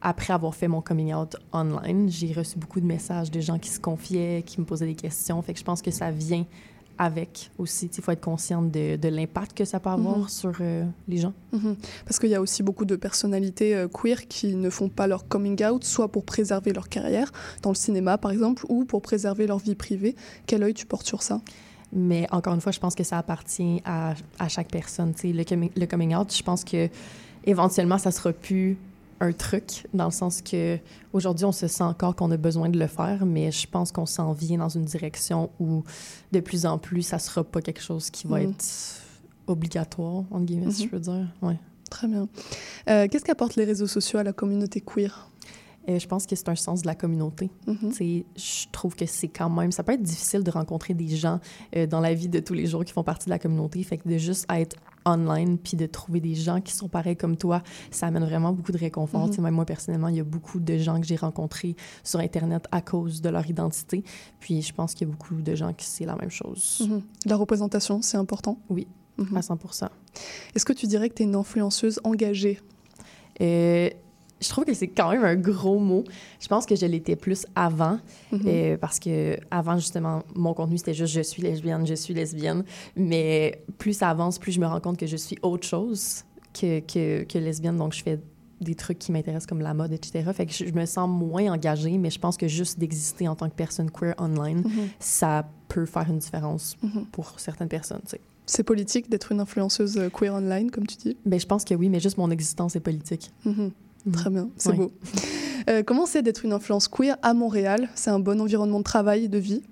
[0.00, 3.70] après avoir fait mon coming out online, j'ai reçu beaucoup de messages de gens qui
[3.70, 5.40] se confiaient, qui me posaient des questions.
[5.42, 6.44] Fait que je pense que ça vient
[6.98, 7.90] avec aussi.
[7.96, 10.28] Il faut être consciente de, de l'impact que ça peut avoir Mhm.
[10.28, 11.32] sur euh, les gens.
[11.52, 11.76] Mhm.
[12.04, 15.26] Parce qu'il y a aussi beaucoup de personnalités euh, queer qui ne font pas leur
[15.28, 19.46] coming out, soit pour préserver leur carrière, dans le cinéma par exemple, ou pour préserver
[19.46, 20.14] leur vie privée.
[20.46, 21.40] Quel œil tu portes sur ça?
[21.92, 25.12] Mais encore une fois, je pense que ça appartient à, à chaque personne.
[25.22, 26.88] Le, coming- le coming out, je pense que
[27.44, 28.76] éventuellement, ça sera plus
[29.20, 30.78] un truc, dans le sens que
[31.12, 34.06] aujourd'hui, on se sent encore qu'on a besoin de le faire, mais je pense qu'on
[34.06, 35.82] s'en vient dans une direction où
[36.32, 38.50] de plus en plus, ça sera pas quelque chose qui va Mhm.
[38.50, 38.64] être
[39.46, 40.88] obligatoire, entre guillemets, si Mhm.
[40.90, 41.26] je veux dire.
[41.42, 41.58] Ouais.
[41.90, 42.28] Très bien.
[42.88, 45.28] Euh, Qu'est-ce qu'apportent les réseaux sociaux à la communauté queer?
[45.88, 47.50] Euh, je pense que c'est un sens de la communauté.
[47.66, 49.70] Tu sais, Je trouve que c'est quand même...
[49.72, 51.40] Ça peut être difficile de rencontrer des gens
[51.76, 53.82] euh, dans la vie de tous les jours qui font partie de la communauté.
[53.82, 57.36] Fait que de juste être online puis de trouver des gens qui sont pareils comme
[57.36, 59.28] toi, ça amène vraiment beaucoup de réconfort.
[59.28, 62.20] Tu sais, Même moi, personnellement, il y a beaucoup de gens que j'ai rencontrés sur
[62.20, 64.02] Internet à cause de leur identité.
[64.40, 66.86] Puis je pense qu'il y a beaucoup de gens qui c'est la même chose.
[66.88, 67.02] Mhm.
[67.26, 68.58] La représentation, c'est important?
[68.70, 68.86] Oui,
[69.18, 69.36] Mhm.
[69.36, 69.58] à 100
[70.54, 72.58] Est-ce que tu dirais que tu es une influenceuse engagée?
[73.40, 73.90] Euh,
[74.44, 76.04] je trouve que c'est quand même un gros mot.
[76.40, 77.98] Je pense que je l'étais plus avant,
[78.32, 78.40] Mhm.
[78.46, 82.64] euh, parce que avant justement, mon contenu c'était juste je suis lesbienne, je suis lesbienne.
[82.96, 86.80] Mais plus ça avance, plus je me rends compte que je suis autre chose que,
[86.80, 87.76] que, que lesbienne.
[87.76, 88.20] Donc je fais
[88.60, 90.30] des trucs qui m'intéressent comme la mode, etc.
[90.32, 93.34] Fait que je, je me sens moins engagée, mais je pense que juste d'exister en
[93.34, 94.88] tant que personne queer online, Mhm.
[95.00, 97.06] ça peut faire une différence Mhm.
[97.12, 98.00] pour certaines personnes.
[98.04, 98.20] tu sais.
[98.46, 101.16] C'est politique d'être une influenceuse euh, queer online, comme tu dis?
[101.26, 103.30] Ben, je pense que oui, mais juste mon existence est politique.
[104.06, 104.12] Mhm.
[104.12, 104.92] Très bien, c'est beau.
[105.70, 107.88] Euh, comment c'est d'être une influence queer à Montréal?
[107.94, 109.62] C'est un bon environnement de travail et de vie?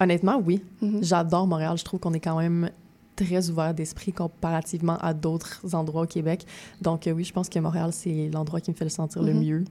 [0.00, 0.62] Honnêtement, oui.
[0.80, 1.00] Mhm.
[1.02, 1.76] J'adore Montréal.
[1.76, 2.70] Je trouve qu'on est quand même
[3.16, 6.46] très ouvert d'esprit comparativement à d'autres endroits au Québec.
[6.80, 9.34] Donc euh, oui, je pense que Montréal, c'est l'endroit qui me fait le sentir le
[9.34, 9.40] Mhm.
[9.44, 9.64] mieux.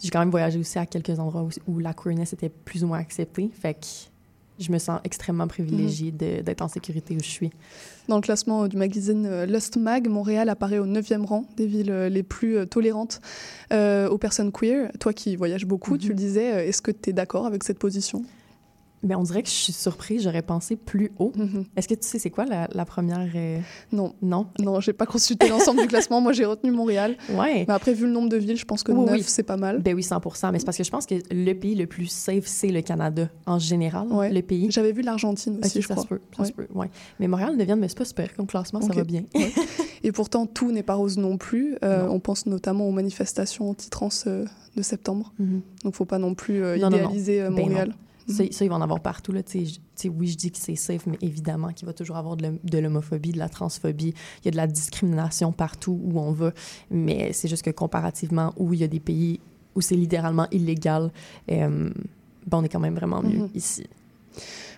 [0.00, 2.88] J'ai quand même voyagé aussi à quelques endroits où, où la queerness était plus ou
[2.88, 3.50] moins acceptée.
[3.52, 3.86] Fait que
[4.58, 7.50] je me sens extrêmement privilégiée d'être en sécurité où je suis.
[8.08, 11.66] Dans le classement euh, du magazine euh, Lust Mag, Montréal apparaît au 9e rang des
[11.66, 13.20] villes euh, les plus tolérantes
[13.72, 14.90] euh, aux personnes queer.
[14.98, 18.24] Toi qui voyages beaucoup, tu le disais, est-ce que tu es d'accord avec cette position?
[19.02, 20.22] Mais on dirait que je suis surprise.
[20.22, 21.32] J'aurais pensé plus haut.
[21.76, 23.26] Est-ce que tu sais c'est quoi la, la première...
[23.34, 23.58] euh,
[23.90, 24.14] Non.
[24.22, 24.46] Non?
[24.60, 26.20] Non, j'ai pas consulté l'ensemble du classement.
[26.20, 27.16] Moi, j'ai retenu Montréal.
[27.30, 27.64] Ouais.
[27.66, 29.22] Mais après, vu le nombre de villes, je pense que Oui, 9, oui.
[29.26, 29.80] c'est pas mal.
[29.82, 30.20] Ben oui, 100
[30.52, 33.28] Mais c'est parce que je pense que le pays le plus safe, c'est le Canada
[33.46, 34.06] en général.
[34.10, 34.68] Le pays.
[34.70, 36.04] J'avais vu l'Argentine aussi, Ok, je ça crois.
[36.04, 36.48] se peut, ça Ouais.
[36.48, 36.90] se peut, ouais.
[37.18, 39.24] Mais Montréal devient, mais c'est pas super comme classement, ça va bien.
[39.34, 39.50] Ouais.
[40.04, 41.76] Et pourtant, tout n'est pas rose non plus.
[41.84, 44.44] Euh, on pense notamment aux manifestations anti-trans euh,
[44.76, 45.32] de septembre.
[45.38, 45.60] Mhm.
[45.84, 46.96] Donc, faut pas non plus Non, non, non.
[46.98, 47.94] idéaliser Ben Montréal.
[48.28, 49.32] Ça, ça, il va en avoir partout.
[49.32, 51.86] Là, tu sais, je- tu sais, oui, je dis que c'est safe, mais évidemment qu'il
[51.86, 54.14] va toujours avoir de l'hom- de l'homophobie, de la transphobie.
[54.40, 56.52] Il y a de la discrimination partout où on va.
[56.90, 59.40] Mais c'est juste que comparativement, où il y a des pays
[59.74, 61.10] où c'est littéralement illégal,
[61.50, 61.90] euh,
[62.46, 63.48] ben, on est quand même vraiment mieux Mhm.
[63.54, 63.86] ici.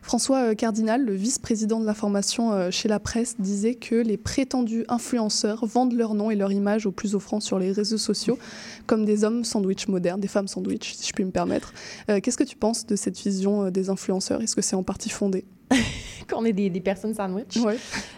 [0.05, 4.85] François euh, Cardinal, le vice-président de l'information euh, chez la presse, disait que les prétendus
[4.89, 8.39] influenceurs vendent leur nom et leur image au plus offrant sur les réseaux sociaux,
[8.87, 11.73] comme des hommes sandwich modernes, des femmes sandwich, si je puis me permettre.
[12.11, 14.43] Euh, Qu'est-ce que tu penses de cette vision des influenceurs?
[14.43, 15.47] Est-ce que c'est en partie fondé?
[16.29, 17.57] Qu'on est des, des personnes sandwich?
[17.57, 17.77] Ouais.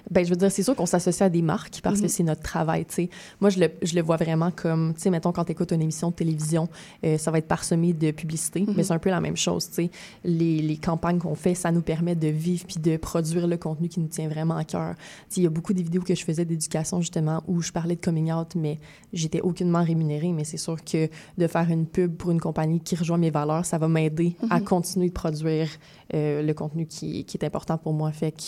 [0.08, 2.08] Ben, je veux dire, c'est sûr qu'on s'associe à des marques parce que Mhm.
[2.08, 3.10] c'est notre travail, tu sais.
[3.40, 5.82] Moi, je le, je le vois vraiment comme, tu sais, mettons, quand tu écoutes une
[5.82, 6.68] émission de télévision,
[7.04, 8.74] euh, ça va être parsemé de publicité, Mhm.
[8.76, 9.90] mais c'est un peu la même chose, tu sais.
[10.22, 13.88] Les, les campagnes qu'on fait, ça nous permet de vivre puis de produire le contenu
[13.88, 14.94] qui nous tient vraiment à cœur.
[14.94, 15.02] Tu
[15.34, 17.96] sais, il y a beaucoup de vidéos que je faisais d'éducation, justement, où je parlais
[17.96, 18.78] de coming out, mais
[19.12, 20.30] j'étais aucunement rémunérée.
[20.30, 23.64] Mais c'est sûr que de faire une pub pour une compagnie qui rejoint mes valeurs,
[23.64, 24.64] ça va m'aider à Mhm.
[24.64, 25.68] continuer de produire
[26.14, 28.10] euh, le contenu qui, qui est important pour moi.
[28.12, 28.42] Fait que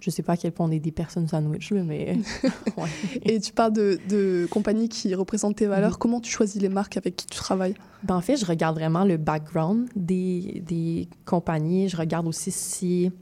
[0.00, 2.18] je sais pas à quel point on est des personnes sandwich, mais
[2.76, 2.88] ouais.
[3.22, 5.98] Et tu parles de, de compagnies qui représentent tes valeurs.
[5.98, 7.74] Comment tu choisis les marques avec qui tu travailles?
[8.02, 11.88] Ben, en fait, je regarde vraiment le background des, des compagnies.
[11.88, 13.12] Je regarde aussi si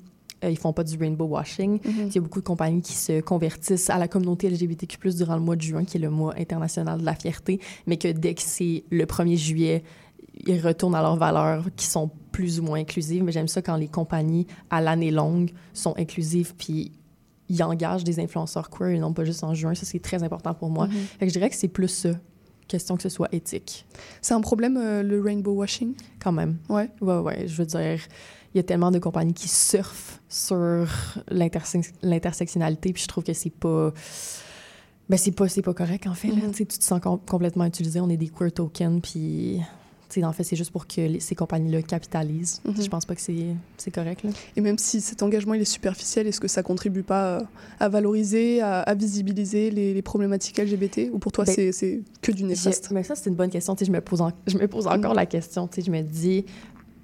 [0.42, 1.80] euh, ils font pas du rainbow washing.
[1.84, 2.06] Mhm.
[2.06, 5.42] Il y a beaucoup de compagnies qui se convertissent à la communauté LGBTQ+, durant le
[5.42, 8.42] mois de juin, qui est le mois international de la fierté, mais que dès que
[8.42, 9.84] c'est le 1er juillet,
[10.46, 13.22] ils retournent à leurs valeurs qui sont plus ou moins inclusives.
[13.22, 16.92] Mais j'aime ça quand les compagnies, à l'année longue, sont inclusives, puis
[17.48, 19.74] ils engagent des influenceurs queer et non pas juste en juin.
[19.74, 20.88] Ça, c'est très important pour moi.
[21.18, 22.10] Fait que je dirais que c'est plus ça,
[22.68, 23.84] question que ce soit éthique.
[24.22, 25.94] C'est un problème, euh, le rainbow washing?
[26.22, 26.58] Quand même.
[26.68, 26.88] Ouais.
[27.00, 27.48] Ouais, ouais.
[27.48, 27.98] Je veux dire,
[28.54, 30.86] il y a tellement de compagnies qui surfent sur
[31.28, 33.92] l'interse- l'intersectionnalité, puis je trouve que c'est pas.
[35.08, 36.28] Ben, c'est pas, pas correct, en fait.
[36.28, 36.36] là.
[36.46, 36.52] Mhm.
[36.52, 38.00] Tu te sens com- complètement utilisé.
[38.00, 39.60] On est des queer tokens, puis.
[40.24, 42.60] En fait, c'est juste pour que les- ces compagnies-là capitalisent.
[42.64, 42.82] Mhm.
[42.82, 44.30] Je pense pas que c'est correct, là.
[44.56, 47.42] Et même si cet engagement il est superficiel, est-ce que ça contribue pas
[47.78, 52.32] à valoriser, à, à visibiliser les, les problématiques LGBT Ou pour toi, Ben, c'est- que
[52.32, 52.90] du néfaste?
[52.90, 53.76] mais ça, c'est une bonne question.
[53.80, 55.16] Je me pose, en- je me pose encore Mm.
[55.16, 55.68] la question.
[55.76, 56.44] Je me dis,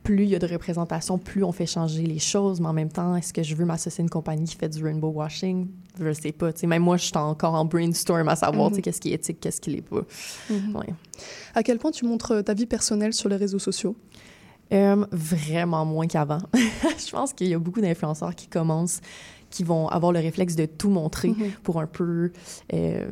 [0.07, 2.61] plus il y a de représentation, plus on fait changer les choses.
[2.61, 4.83] Mais en même temps, est-ce que je veux m'associer à une compagnie qui fait du
[4.83, 5.69] rainbow washing?
[6.01, 6.53] Je sais pas.
[6.53, 9.11] Tu sais, même moi, je suis encore en brainstorm à savoir, tu sais, qu'est-ce qui
[9.11, 10.03] est éthique, qu'est-ce qui l'est pas.
[10.51, 10.77] Mhm.
[10.77, 10.95] Ouais.
[11.55, 13.97] À quel point tu montres euh, ta vie personnelle sur les réseaux sociaux?
[14.73, 16.39] Euh, vraiment moins qu'avant.
[16.55, 19.01] je pense qu'il y a beaucoup d'influenceurs qui commencent,
[19.51, 21.51] qui vont avoir le réflexe de tout montrer Mhm.
[21.63, 22.33] pour un peu
[22.73, 23.07] euh,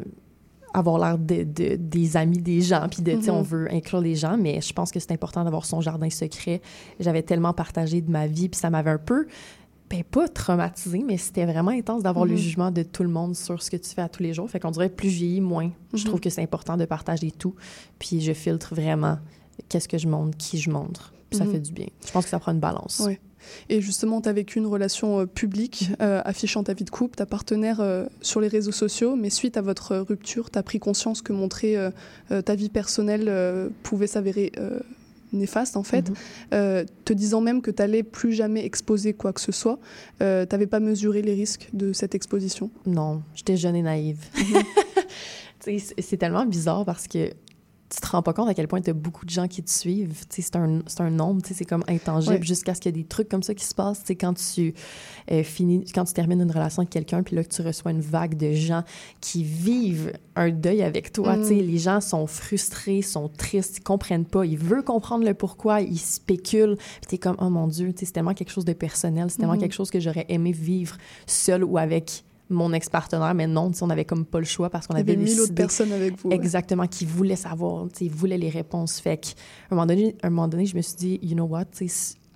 [0.75, 3.37] avoir l'air de, de- des amis des gens, puis de, tu sais, Mhm.
[3.39, 6.61] on veut inclure les gens, mais je pense que c'est important d'avoir son jardin secret.
[7.01, 9.27] J'avais tellement partagé de ma vie, puis ça m'avait un peu,
[9.89, 12.39] ben pas traumatisé, mais c'était vraiment intense d'avoir le Mhm.
[12.39, 14.51] jugement de tout le monde sur ce que tu fais à tous les jours.
[14.51, 15.71] Fait qu'on dirait plus vieillis, moins.
[15.93, 16.09] Je Mhm.
[16.09, 17.55] trouve que c'est important de partager tout,
[17.99, 19.19] puis je filtre vraiment
[19.69, 21.13] qu'est-ce que je montre, qui je montre.
[21.31, 21.53] Puis ça Mhm.
[21.53, 21.87] fait du bien.
[22.05, 23.01] Je pense que ça prend une balance.
[23.05, 23.21] Ouais.
[23.69, 27.17] Et justement, tu as vécu une relation euh, publique euh, affichant ta vie de couple,
[27.17, 30.79] ta partenaire euh, sur les réseaux sociaux, mais suite à votre rupture, tu as pris
[30.79, 31.77] conscience que montrer
[32.45, 34.53] ta vie personnelle pouvait s'avérer
[35.35, 36.17] néfaste en fait, Mhm.
[36.53, 39.79] Euh, te disant même que tu n'allais plus jamais exposer quoi que ce soit.
[40.23, 42.71] Euh, tu n'avais pas mesuré les risques de cette exposition?
[42.87, 44.25] Non, j'étais jeune et naïve.
[45.61, 47.31] C'est tellement bizarre parce que
[47.91, 49.71] tu te rends pas compte à quel point tu as beaucoup de gens qui te
[49.71, 50.25] suivent.
[50.31, 52.43] C'est un, un nombre, c'est comme intangible Ouais.
[52.43, 54.01] jusqu'à ce qu'il y ait des trucs comme ça qui se passent.
[54.01, 54.75] Tu sais, Quand tu
[55.31, 58.01] euh, finis, quand tu termines une relation avec quelqu'un, puis là que tu reçois une
[58.01, 58.83] vague de gens
[59.21, 61.37] qui vivent un deuil avec toi.
[61.37, 61.49] Mm.
[61.51, 65.99] Les gens sont frustrés, sont tristes, ils comprennent pas, ils veulent comprendre le pourquoi, ils
[66.01, 66.77] spéculent.
[66.77, 69.53] Puis tu es comme, oh mon Dieu, c'est tellement quelque chose de personnel, c'est tellement
[69.55, 69.61] Mhm.
[69.61, 74.05] quelque chose que j'aurais aimé vivre seul ou avec mon ex-partenaire, mais non, on avait
[74.05, 76.29] comme pas le choix parce qu'on avait mille autres personnes avec vous.
[76.29, 76.35] ouais.
[76.37, 79.01] Exactement, qui voulaient savoir, sais, voulaient les réponses.
[79.01, 79.31] Fait qu'à
[79.71, 81.65] un moment donné, un moment donné, je me suis dit, you know what,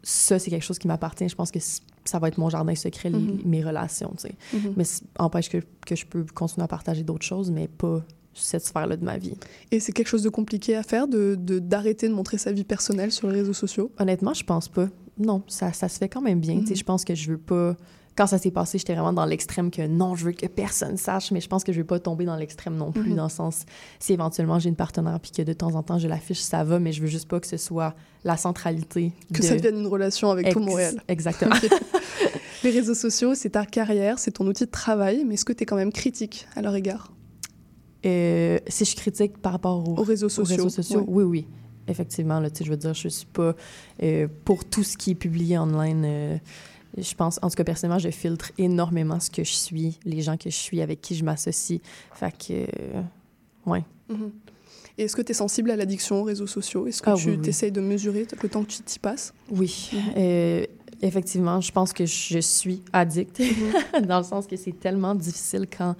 [0.02, 1.28] ça, c'est quelque chose qui m'appartient.
[1.28, 1.58] Je pense que
[2.04, 3.40] ça va être mon jardin secret, les- Mhm.
[3.44, 4.34] mes relations, tu sais.
[4.54, 4.72] Mhm.
[4.76, 8.64] Mais ça empêche que, que je peux continuer à partager d'autres choses, mais pas cette
[8.64, 9.34] sphère-là de ma vie.
[9.72, 13.10] Et c'est quelque chose de compliqué à faire, de d'arrêter de, montrer sa vie personnelle
[13.12, 13.90] sur les réseaux sociaux?
[13.98, 14.88] Honnêtement, je pense pas.
[15.18, 16.54] Non, ça, ça se fait quand même bien.
[16.54, 16.60] Mhm.
[16.62, 17.76] Tu sais, Je pense que je veux pas.
[18.18, 21.30] Quand ça s'est passé, j'étais vraiment dans l'extrême que non, je veux que personne sache,
[21.30, 23.16] mais je pense que je veux pas tomber dans l'extrême non plus, Mhm.
[23.16, 23.64] dans le sens,
[24.00, 26.80] si éventuellement j'ai une partenaire puis que de temps en temps je l'affiche, ça va,
[26.80, 29.12] mais je veux juste pas que ce soit la centralité.
[29.32, 31.02] Que de- ça devienne une relation avec tout Ex- Montréal.
[31.06, 31.54] Exactement.
[32.64, 35.62] Les réseaux sociaux, c'est ta carrière, c'est ton outil de travail, mais est-ce que tu
[35.62, 37.12] es quand même critique à leur égard?
[38.04, 40.56] Euh, si je critique par rapport aux, Aux réseaux aux sociaux.
[40.56, 41.06] réseaux sociaux, ouais.
[41.08, 41.46] oui, oui.
[41.88, 43.54] Effectivement, là, je veux dire, je suis pas
[44.02, 46.02] euh, pour tout ce qui est publié online.
[46.04, 46.36] euh,
[46.96, 50.36] je pense, en tout cas, personnellement, je filtre énormément ce que je suis, les gens
[50.36, 51.80] que je suis, avec qui je m'associe.
[52.14, 53.02] Fait que, euh,
[53.66, 53.84] ouais.
[54.08, 54.30] Mhm.
[54.96, 56.86] Et est-ce que tu es sensible à l'addiction aux réseaux sociaux?
[56.88, 57.48] Est-ce que Ah, tu oui, oui.
[57.48, 59.32] essayes de mesurer le temps que tu t'y passes?
[59.50, 59.90] Oui.
[59.92, 60.00] Mhm.
[60.16, 60.66] Euh,
[61.02, 64.06] effectivement, je pense que je suis addict, Mhm.
[64.08, 65.94] dans le sens que c'est tellement difficile quand.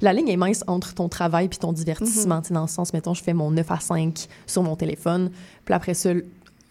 [0.00, 2.40] La ligne est mince entre ton travail puis ton divertissement.
[2.42, 5.30] Tu sais, Dans le sens, mettons, je fais mon 9 à 5 sur mon téléphone,
[5.64, 6.10] puis après ça,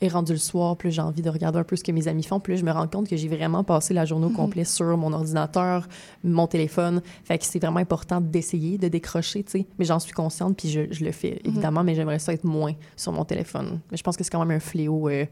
[0.01, 2.23] est rendu le soir, puis j'ai envie de regarder un peu ce que mes amis
[2.23, 4.35] font, là, je me rends compte que j'ai vraiment passé la journée au Mhm.
[4.35, 5.87] complet sur mon ordinateur,
[6.23, 7.01] mon téléphone.
[7.23, 9.65] Fait que c'est vraiment important d'essayer de décrocher, tu sais.
[9.77, 11.51] Mais j'en suis consciente, puis je, je le fais, Mhm.
[11.51, 13.79] évidemment, mais j'aimerais ça être moins sur mon téléphone.
[13.91, 15.25] Mais je pense que c'est quand même un fléau euh,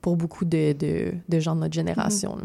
[0.00, 2.36] pour beaucoup de, de, de gens de notre génération.
[2.36, 2.44] là.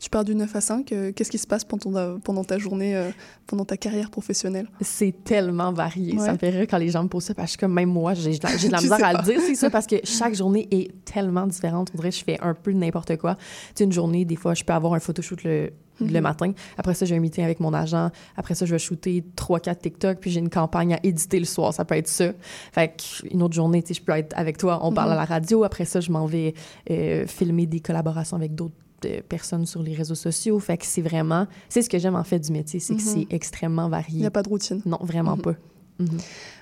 [0.00, 2.58] Tu pars du 9 à 5, euh, qu'est-ce qui se passe pendant ta, pendant ta
[2.58, 3.10] journée, euh,
[3.46, 4.68] pendant ta carrière professionnelle?
[4.80, 6.14] C'est tellement varié.
[6.14, 6.24] Ouais.
[6.24, 8.38] Ça me fait rire quand les gens me posent ça, parce que même moi, j'ai
[8.38, 11.03] de la, de la misère à le dire, c'est ça, parce que chaque journée est
[11.04, 11.90] tellement différente.
[11.94, 13.36] On dirait que je fais un peu n'importe quoi.
[13.74, 16.20] Tu une journée, des fois, je peux avoir un photoshoot le, le Mhm.
[16.20, 16.52] matin.
[16.76, 18.10] Après ça, j'ai un meeting avec mon agent.
[18.36, 21.72] Après ça, je vais shooter 3-4 TikTok, puis j'ai une campagne à éditer le soir.
[21.72, 22.32] Ça peut être ça.
[22.72, 25.12] Fait qu'une autre journée, tu sais, je peux être avec toi, on parle Mhm.
[25.12, 25.62] à la radio.
[25.64, 26.54] Après ça, je m'en vais
[26.90, 30.58] euh, filmer des collaborations avec d'autres euh, personnes sur les réseaux sociaux.
[30.58, 31.46] Fait que c'est vraiment...
[31.68, 33.06] C'est ce que j'aime, en fait, du métier, c'est que Mhm.
[33.06, 34.14] c'est extrêmement varié.
[34.16, 34.80] Il n'y a pas de routine.
[34.86, 35.42] Non, vraiment Mhm.
[35.42, 35.54] pas.
[35.98, 36.08] Mhm.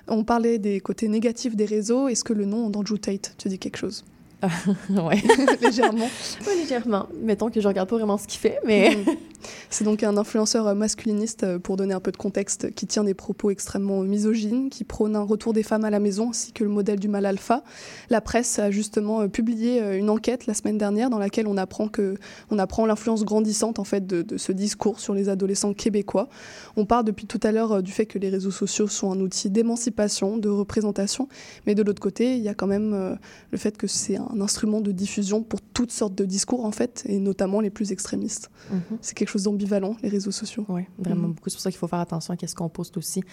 [0.09, 2.07] On parlait des côtés négatifs des réseaux.
[2.09, 4.03] Est-ce que le nom d'Andrew Tate te dit quelque chose?
[4.89, 5.21] ouais.
[5.61, 6.09] Légèrement.
[6.47, 7.07] Ouais, légèrement.
[7.21, 8.95] Mettons que je regarde pas vraiment ce qu'il fait, mais...
[8.95, 9.15] Mhm.
[9.69, 13.03] C'est donc un influenceur euh, masculiniste, euh, pour donner un peu de contexte, qui tient
[13.03, 16.63] des propos extrêmement misogynes, qui prône un retour des femmes à la maison ainsi que
[16.63, 17.63] le modèle du mâle alpha.
[18.09, 21.87] La presse a justement euh, publié une enquête la semaine dernière dans laquelle on apprend
[21.87, 22.15] que
[22.51, 26.29] on apprend l'influence grandissante en fait de, de ce discours sur les adolescents québécois.
[26.75, 29.49] On parle depuis tout à l'heure du fait que les réseaux sociaux sont un outil
[29.49, 31.27] d'émancipation, de représentation,
[31.65, 33.17] mais de l'autre côté, il y a quand même
[33.51, 37.03] le fait que c'est un instrument de diffusion pour toutes sortes de discours en fait,
[37.07, 38.49] et notamment les plus extrémistes.
[38.71, 38.81] Mhm.
[39.01, 40.65] C'est quelque chose d'ambivalent, les réseaux sociaux.
[40.69, 41.33] Oui, vraiment Mhm.
[41.33, 41.49] beaucoup.
[41.49, 43.21] C'est pour ça qu'il faut faire attention à ce qu'on poste aussi.
[43.21, 43.27] Tu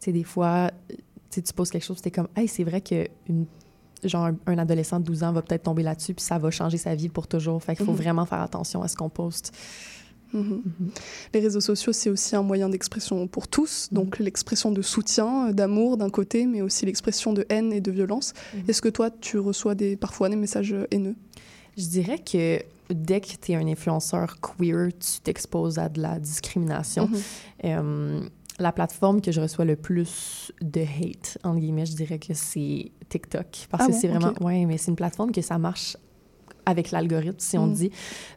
[0.00, 0.94] sais, des fois, euh,
[1.30, 3.46] tu tu postes quelque chose, t'es comme, hey, c'est vrai que une,
[4.04, 6.76] genre un, un adolescent de 12 ans va peut-être tomber là-dessus, puis ça va changer
[6.78, 7.62] sa vie pour toujours.
[7.62, 7.98] Fait qu'il faut Mhm.
[7.98, 9.52] vraiment faire attention à ce qu'on poste.
[10.36, 10.62] Mhm.
[11.34, 13.96] Les réseaux sociaux, c'est aussi un moyen d'expression pour tous, Mhm.
[13.98, 18.32] donc l'expression de soutien, d'amour d'un côté, mais aussi l'expression de haine et de violence.
[18.54, 18.62] Mhm.
[18.68, 21.16] Est-ce que toi, tu reçois des, parfois des messages haineux?
[21.76, 26.18] Je dirais que dès que tu es un influenceur queer, tu t'exposes à de la
[26.18, 27.08] discrimination.
[27.08, 27.18] Mhm.
[27.64, 28.20] Euh,
[28.58, 32.90] la plateforme que je reçois le plus de hate, entre guillemets, je dirais que c'est
[33.10, 33.66] TikTok.
[33.70, 33.98] Parce Ah que bon?
[34.00, 34.32] c'est vraiment.
[34.40, 35.96] Ouais, mais c'est une plateforme que ça marche
[36.66, 37.72] avec l'algorithme, si on Mm.
[37.72, 37.90] dit.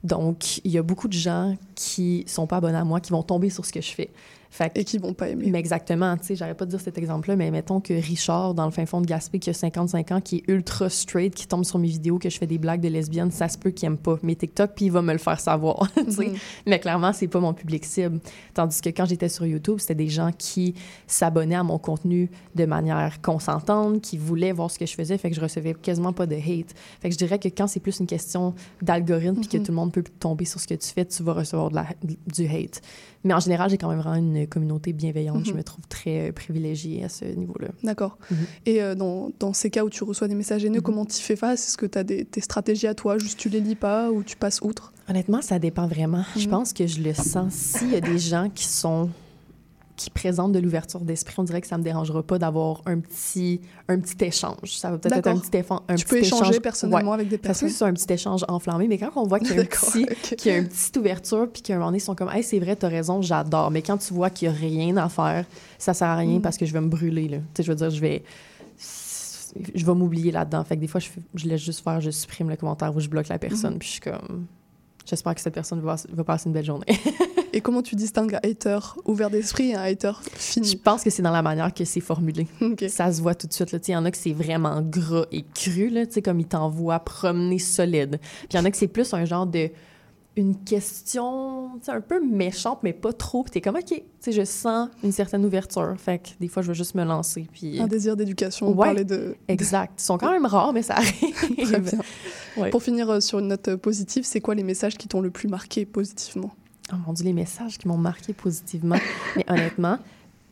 [0.04, 3.24] Donc, il y a beaucoup de gens qui sont pas abonnés à moi, qui vont
[3.24, 4.10] tomber sur ce que je fais.
[4.52, 5.50] Fait Et qui vont pas aimer.
[5.52, 8.66] Mais exactement, tu sais, j'arrête pas de dire cet exemple-là, mais mettons que Richard, dans
[8.66, 11.64] le fin fond de Gaspé, qui a 55 ans, qui est ultra straight, qui tombe
[11.66, 13.98] sur mes vidéos, que je fais des blagues de lesbiennes, ça se peut qu'il aime
[13.98, 16.28] pas mes TikTok, puis il va me le faire savoir, tu sais.
[16.30, 16.36] Mhm.
[16.66, 18.20] Mais clairement, c'est pas mon public cible.
[18.56, 20.74] Tandis que quand j'étais sur YouTube, c'était des gens qui
[21.06, 25.30] s'abonnaient à mon contenu de manière consentante, qui voulaient voir ce que je faisais, fait
[25.30, 26.74] que je recevais quasiment pas de hate.
[27.02, 29.64] Fait que je dirais que quand c'est plus une question d'algorithme, puis que Mhm.
[29.64, 31.86] tout le monde peut tomber sur ce que tu fais, tu vas recevoir de la-
[32.04, 32.82] du hate.
[33.24, 35.44] Mais en général, j'ai quand même vraiment une communauté bienveillante.
[35.46, 35.58] Je Mhm.
[35.58, 37.68] me trouve très euh, privilégiée à ce niveau-là.
[37.84, 38.18] D'accord.
[38.32, 38.38] Mhm.
[38.66, 41.36] Et euh, dans, dans ces cas où tu reçois des messages haineux, comment tu fais
[41.36, 41.68] face?
[41.68, 43.18] Est-ce que tu as des, tes stratégies à toi?
[43.18, 44.94] Juste tu les lis pas ou tu passes outre?
[45.10, 46.24] Honnêtement, ça dépend vraiment.
[46.38, 46.50] Je Mhm.
[46.52, 47.54] pense que je le sens.
[47.54, 49.10] S'il y a des gens qui sont
[50.00, 53.60] qui présentent de l'ouverture d'esprit, on dirait que ça me dérangera pas d'avoir un petit
[53.90, 54.78] un petit échange.
[54.78, 56.60] Ça va peut-être être un petit, effan- un Tu petit peux échanger échange.
[56.62, 57.68] personnellement avec des personnes?
[57.68, 59.64] que ce soit un petit échange enflammé, mais quand on voit qu'il y a un
[59.64, 60.36] D'accord, petit, ok.
[60.38, 62.42] qu'il y a une petite ouverture, puis qu'à un moment donné, ils sont comme, hey,
[62.44, 63.70] c'est vrai, t'as raison, j'adore.
[63.72, 65.46] Mais quand tu vois qu'il y a rien à faire,
[65.78, 66.42] ça sert à rien Mm.
[66.42, 67.38] parce que je vais me brûler, là.
[67.38, 68.24] Tu sais, je veux dire, je vais.
[69.74, 70.64] Je vais m'oublier là-dedans.
[70.64, 73.10] Fait que des fois, je, je laisse juste faire, je supprime le commentaire ou je
[73.10, 73.80] bloque la personne, Mhm.
[73.80, 74.46] puis je suis comme.
[75.06, 76.86] J'espère que cette personne va, va passer une belle journée.
[77.52, 78.80] Et comment tu distingues un hater?
[79.06, 82.00] Ouvert d'esprit et un hater Je fini pense que c'est dans la manière que c'est
[82.00, 82.48] formulé.
[82.88, 83.88] Ça se voit tout de suite.
[83.88, 87.60] Il y en a que c'est vraiment gras et cru, là, comme ils t'envoient promener
[87.60, 88.20] solide.
[88.22, 89.70] Puis il y en a que c'est plus un genre de
[90.36, 93.46] une question un peu méchante, mais pas trop.
[93.52, 95.96] T'es comme, OK, je sens une certaine ouverture.
[95.98, 97.48] Fait que des fois, je vais juste me lancer.
[97.52, 97.80] Puis...
[97.80, 99.36] Un désir d'éducation, Ouais, parler de...
[99.48, 99.94] Exact.
[100.00, 101.66] Ils sont quand même rares, mais ça arrive.
[101.66, 102.00] Très bien.
[102.58, 102.70] Ouais.
[102.70, 105.30] Pour finir euh, sur une note euh, positive, c'est quoi les messages qui t'ont le
[105.30, 106.52] plus marqué positivement?
[106.92, 108.98] Oh mon Dieu, les messages qui m'ont marqué positivement.
[109.36, 109.98] Mais honnêtement,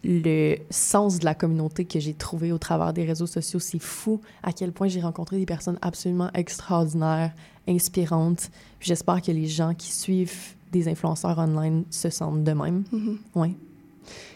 [0.04, 4.22] le sens de la communauté que j'ai trouvé au travers des réseaux sociaux, c'est fou
[4.44, 7.34] à quel point j'ai rencontré des personnes absolument extraordinaires,
[7.68, 8.50] inspirantes.
[8.80, 12.84] J'espère que les gens qui suivent des influenceurs online se sentent de même.
[12.92, 13.18] Mhm.
[13.36, 13.56] Oui.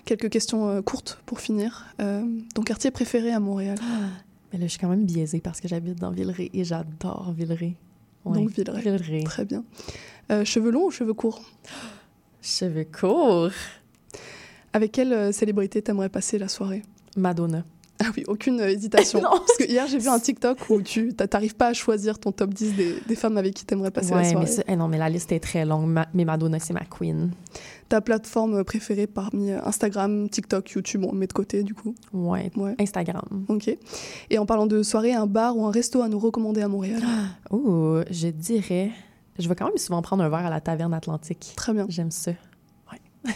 [0.06, 1.86] Quelques questions euh, courtes pour finir.
[2.02, 3.78] Euh, ton quartier préféré à Montréal?
[4.52, 7.76] Mais là, je suis quand même biaisée parce que j'habite dans Villeray et j'adore Villeray.
[8.26, 8.38] Ouais.
[8.38, 8.82] Donc Villeray.
[8.82, 9.24] Villeray.
[9.24, 9.64] Très bien.
[10.32, 11.42] Euh, cheveux longs ou cheveux courts
[12.42, 13.50] Cheveux courts.
[14.74, 16.84] Avec quelle euh, célébrité t'aimerais passer la soirée
[17.18, 17.66] Madonna.
[18.04, 19.20] Ah oui, aucune euh, hésitation.
[19.24, 19.30] Non.
[19.32, 22.54] Parce que hier, j'ai vu un TikTok où tu t'arrives pas à choisir ton top
[22.54, 24.46] 10 des, des femmes avec qui t'aimerais passer la soirée.
[24.58, 25.88] mais, eh non, mais la liste est très longue.
[25.88, 27.32] Ma- mais Madonna, c'est ma queen.
[27.90, 31.94] Ta plateforme préférée parmi Instagram, TikTok, YouTube, on le met de côté du coup.
[32.14, 32.50] Ouais.
[32.56, 32.74] Ouais.
[32.80, 33.46] Instagram.
[33.50, 33.70] Ok.
[34.30, 37.02] Et en parlant de soirée, un bar ou un resto à nous recommander à Montréal?
[37.52, 38.92] Oh, je dirais.
[39.40, 41.54] Je vais quand même souvent prendre un verre à la taverne Atlantique.
[41.56, 41.86] Très bien.
[41.90, 42.32] J'aime ça.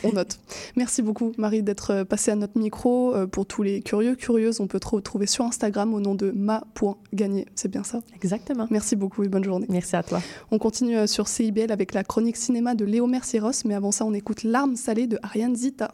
[0.03, 0.39] On note.
[0.75, 3.15] Merci beaucoup, Marie, d'être euh, passée à notre micro.
[3.15, 6.31] Euh, Pour tous les curieux, curieuses, on peut te retrouver sur Instagram au nom de
[6.31, 7.45] ma.gagné.
[7.55, 8.01] C'est bien ça?
[8.15, 8.67] Exactement.
[8.71, 9.67] Merci beaucoup et bonne journée.
[9.69, 10.21] Merci à toi.
[10.51, 14.05] On continue euh, sur CIBL avec la chronique cinéma de Léo Mercieros, mais avant ça,
[14.05, 15.93] on écoute Larmes salées de Ariane Zita.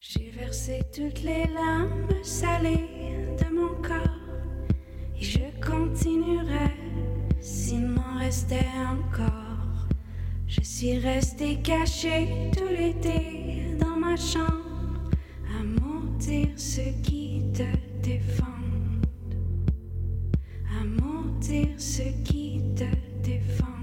[0.00, 2.86] J'ai versé toutes les larmes salées
[3.38, 3.98] de mon corps
[5.20, 6.77] et je continuerai
[7.48, 9.86] s'il m'en restait encore.
[10.46, 15.10] Je suis restée cachée tout l'été dans ma chambre
[15.58, 17.68] à mentir ceux qui te
[18.02, 19.06] défendent,
[20.78, 22.84] à mentir ceux qui te
[23.24, 23.77] défendent.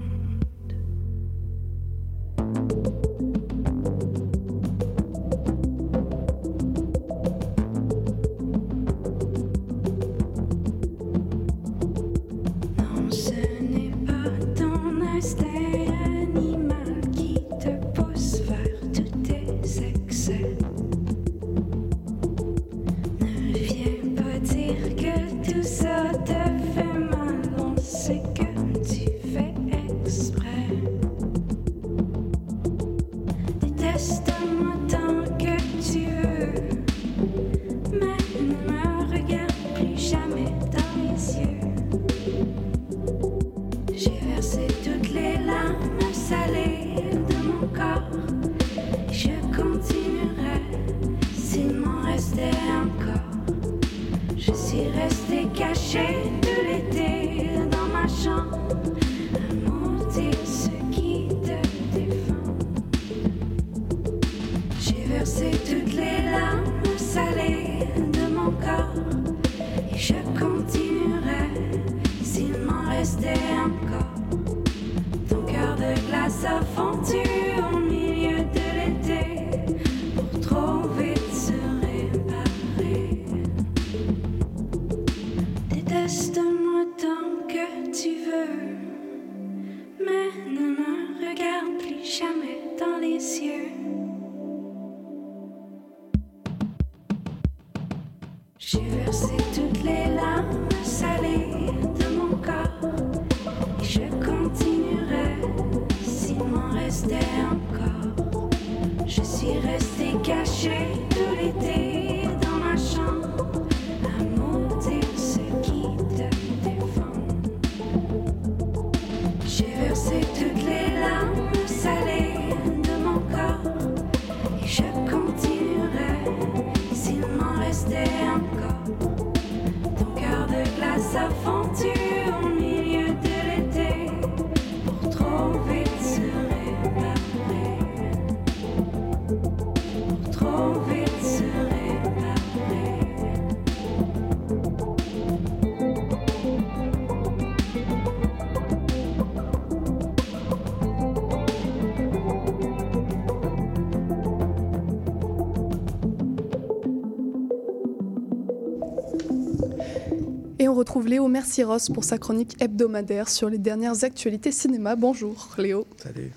[161.06, 164.96] Retrouve Léo Merciros pour sa chronique hebdomadaire sur les dernières actualités cinéma.
[164.96, 165.86] Bonjour Léo.
[165.96, 166.30] Salut.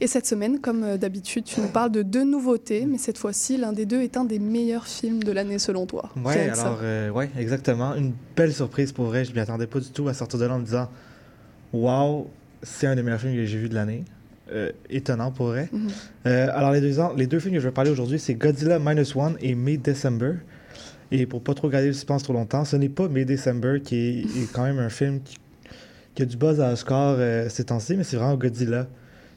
[0.00, 3.56] Et cette semaine, comme euh, d'habitude, tu nous parles de deux nouveautés, mais cette fois-ci,
[3.56, 6.10] l'un des deux est un des meilleurs films de l'année selon toi.
[6.54, 6.66] Ça.
[6.66, 7.94] alors, euh, ouais, exactement.
[7.94, 9.24] Une belle surprise pour vrai.
[9.24, 10.88] Je m'y attendais pas du tout à sortir de là en me disant
[11.72, 12.26] Waouh,
[12.62, 14.04] c'est un des meilleurs films que j'ai vu de l'année.
[14.52, 15.68] Euh, étonnant pour vrai.
[15.72, 15.88] Mhm.
[16.26, 18.78] Euh, alors, les deux, ans- les deux films que je vais parler aujourd'hui, c'est Godzilla
[18.78, 20.34] Minus One et May December.
[21.12, 23.96] Et pour pas trop garder le suspense trop longtemps, ce n'est pas May December qui
[23.96, 25.36] est, est quand même un film qui,
[26.14, 28.86] qui a du buzz à Oscar euh, ces temps-ci, mais c'est vraiment Godzilla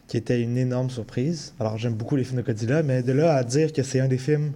[0.07, 1.53] qui était une énorme surprise.
[1.59, 4.07] Alors, j'aime beaucoup les films de Godzilla, mais de là à dire que c'est un
[4.07, 4.53] des films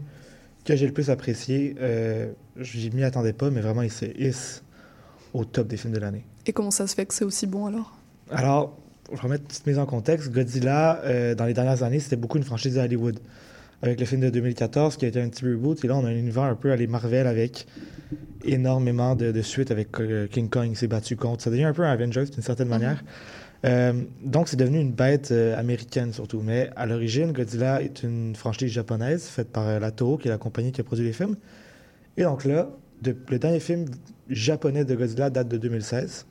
[0.63, 4.63] que j'ai le plus apprécié, euh, je m'y attendais pas, mais vraiment, il se hisse
[5.33, 6.23] au top des films de l'année.
[6.45, 7.97] Et comment ça se fait que c'est aussi bon alors?
[8.29, 8.77] Alors,
[9.11, 10.31] je une petite mise en contexte.
[10.31, 13.19] Godzilla, euh, dans les dernières années, c'était beaucoup une franchise de Hollywood.
[13.81, 16.09] Avec le film de 2014 qui a été un petit reboot, et là, on a
[16.09, 17.65] un univers un peu à les Marvel avec
[18.43, 21.43] énormément de, de suites avec euh, King Kong s'est battu contre.
[21.43, 23.03] Ça devient un peu un Avengers d'une certaine manière.
[23.65, 26.41] Euh, donc, c'est devenu une bête euh, américaine surtout.
[26.41, 30.37] Mais à l'origine, Godzilla est une franchise japonaise faite par la Toho, qui est la
[30.37, 31.35] compagnie qui a produit les films.
[32.17, 32.69] Et donc là,
[33.01, 33.85] de- le dernier film
[34.29, 36.25] japonais de Godzilla date de 2016.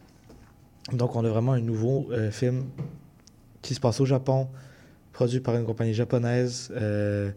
[0.93, 2.65] Donc, on a vraiment un nouveau film
[3.61, 4.49] qui se passe au Japon,
[5.13, 6.71] produit par une compagnie japonaise.
[6.77, 7.31] Euh,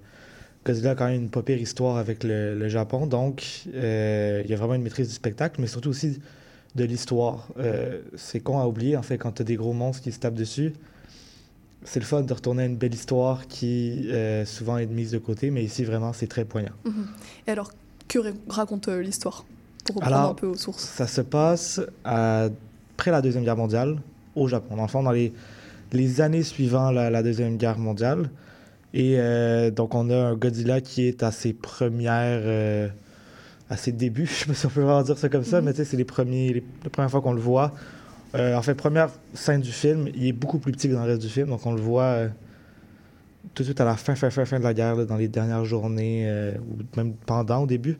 [0.65, 4.49] Godzilla a quand même une pas pire histoire avec le, le Japon, donc euh, il
[4.49, 6.19] y a vraiment une maîtrise du spectacle, mais surtout aussi
[6.75, 7.47] de l'histoire.
[7.57, 10.19] Euh, c'est con à oublier, en fait, quand tu as des gros monstres qui se
[10.19, 10.73] tapent dessus.
[11.83, 15.17] C'est le fun de retourner à une belle histoire qui euh, souvent est mise de
[15.17, 16.73] côté, mais ici, vraiment, c'est très poignant.
[16.85, 17.07] Mhm.
[17.47, 17.71] Et alors,
[18.07, 19.43] que ra- raconte l'histoire?
[19.83, 20.83] Pour reprendre Alors, un peu aux sources.
[20.83, 23.97] Ça se passe après la Deuxième Guerre mondiale
[24.35, 24.75] au Japon.
[24.75, 25.33] Dans le fond, dans les,
[25.93, 28.29] les années suivant la, la Deuxième Guerre mondiale.
[28.93, 32.41] Et euh, donc, on a un Godzilla qui est à ses premières.
[32.43, 32.89] euh,
[33.69, 35.71] à ses débuts, je sais pas si on peut vraiment dire ça comme ça, mais
[35.71, 37.71] tu sais, c'est les, premiers, les, la première fois qu'on le voit.
[38.35, 41.11] Euh, en fait, première scène du film, il est beaucoup plus petit que dans le
[41.11, 42.27] reste du film, donc on le voit euh,
[43.53, 45.29] tout de suite à la fin, fin, fin, fin de la guerre, là, dans les
[45.29, 46.29] dernières journées,
[46.59, 47.95] ou même pendant au début.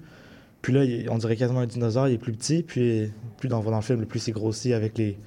[0.62, 3.60] Puis là, il on dirait quasiment un dinosaure, il est plus petit, puis plus on
[3.62, 5.18] va dans le film, le plus il grossit avec les,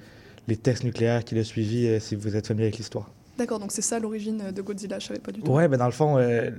[0.47, 3.09] les tests nucléaires qu'il a suivis, euh, si vous êtes familier avec l'histoire.
[3.37, 5.51] D'accord, donc c'est ça l'origine de Godzilla, je savais pas du tout.
[5.51, 6.51] Ouais, ben dans le fond, euh,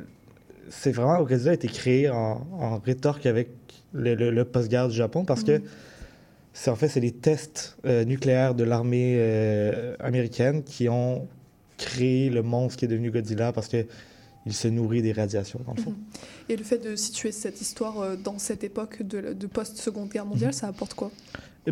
[0.69, 3.49] c'est vraiment Godzilla a été créé en, en rétorque avec
[3.93, 5.63] le, le- le post-guerre du Japon parce que
[6.53, 11.29] c'est en fait c'est les tests euh, nucléaires de l'armée euh, américaine qui ont
[11.79, 13.87] créé le monstre qui est devenu Godzilla parce que
[14.45, 15.91] il se nourrit des radiations dans le fond.
[15.91, 15.97] Mhm.
[16.51, 20.51] Et le fait de situer cette histoire dans cette époque de, de post-seconde guerre mondiale,
[20.51, 20.57] Mhm.
[20.57, 21.11] ça apporte quoi?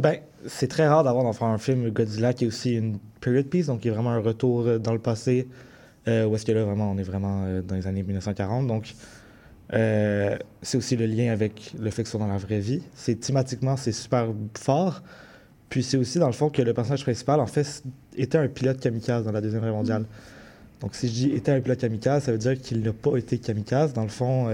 [0.01, 3.67] Ben, c'est très rare d'avoir dans un film Godzilla qui est aussi une period piece,
[3.67, 5.49] donc qui est vraiment un retour euh, dans le passé,
[6.09, 8.67] euh, où est-ce que là, vraiment, on est vraiment euh, dans les années 1940.
[8.67, 8.95] Donc,
[9.73, 12.83] euh, c'est aussi le lien avec le fait que ce soit dans la vraie vie.
[12.95, 14.27] C'est thématiquement, c'est super
[14.59, 15.03] fort.
[15.71, 17.83] Puis c'est aussi, dans le fond, que le personnage principal, en fait,
[18.17, 20.05] était un pilote kamikaze dans la Deuxième Guerre mondiale.
[20.81, 23.39] Donc, si je dis était un pilote kamikaze, ça veut dire qu'il n'a pas été
[23.39, 23.95] kamikaze.
[23.95, 24.45] Dans le fond,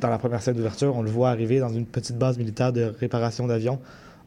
[0.00, 2.92] dans la première scène d'ouverture, on le voit arriver dans une petite base militaire de
[2.98, 3.78] réparation d'avions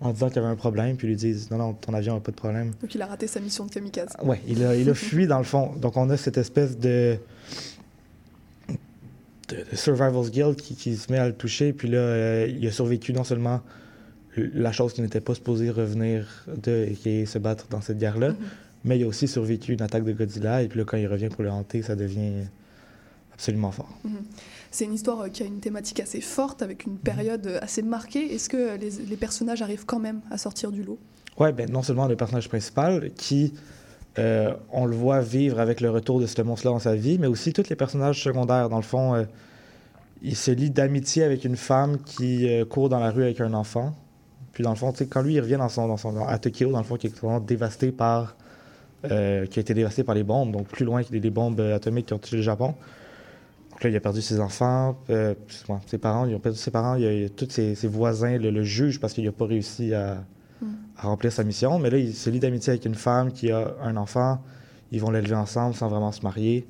[0.02, 2.16] en disant qu'il y avait un problème, puis ils lui disent non, non, ton avion
[2.16, 2.72] n'a pas de problème.
[2.82, 4.14] Donc il a raté sa mission de kamikaze.
[4.24, 5.74] Ouais, il a, il a fui dans le fond.
[5.76, 7.18] Donc on a cette espèce de,
[9.50, 12.66] de, de survival's guilt qui, qui se met à le toucher, puis là, euh, il
[12.68, 13.62] a survécu non seulement
[14.38, 17.98] la chose qui n'était pas supposée revenir de, et qui est se battre dans cette
[17.98, 18.36] guerre-là,
[18.86, 21.30] mais il a aussi survécu une attaque de Godzilla, et puis là, quand il revient
[21.30, 22.46] pour le hanter, ça devient
[23.40, 23.90] absolument fort.
[24.04, 24.24] Mhm.
[24.70, 27.82] C'est une histoire euh, qui a une thématique assez forte, avec une période euh, assez
[27.82, 28.36] marquée.
[28.36, 31.00] Est-ce que euh, les, les personnages arrivent quand même à sortir du lot?
[31.40, 33.54] Ouais, ben, non seulement le personnage principal qui,
[34.18, 37.28] euh, on le voit vivre avec le retour de ce monstre-là dans sa vie, mais
[37.28, 38.68] aussi tous les personnages secondaires.
[38.68, 39.24] Dans le fond, euh,
[40.22, 43.54] il se lie d'amitié avec une femme qui euh, court dans la rue avec un
[43.54, 43.96] enfant.
[44.52, 46.80] Puis dans le fond, quand lui il revient dans son, dans son, à Tokyo, dans
[46.80, 48.36] le fond, qui est dévasté par,
[49.04, 52.14] qui a été dévasté par les bombes, donc plus loin que les bombes atomiques qui
[52.14, 52.76] ont touché le Japon.
[53.80, 55.34] Donc là, il a perdu ses enfants, euh,
[55.88, 57.88] ses parents, ils ont perdu ses parents, il y a, il a tous ses, ses
[57.88, 60.26] voisins le, le jugent parce qu'il n'a pas réussi à,
[60.98, 61.80] à remplir sa mission.
[61.80, 64.42] Mais là, il se lie d'amitié avec une femme qui a un enfant.
[64.92, 66.68] Ils vont l'élever ensemble sans vraiment se marier.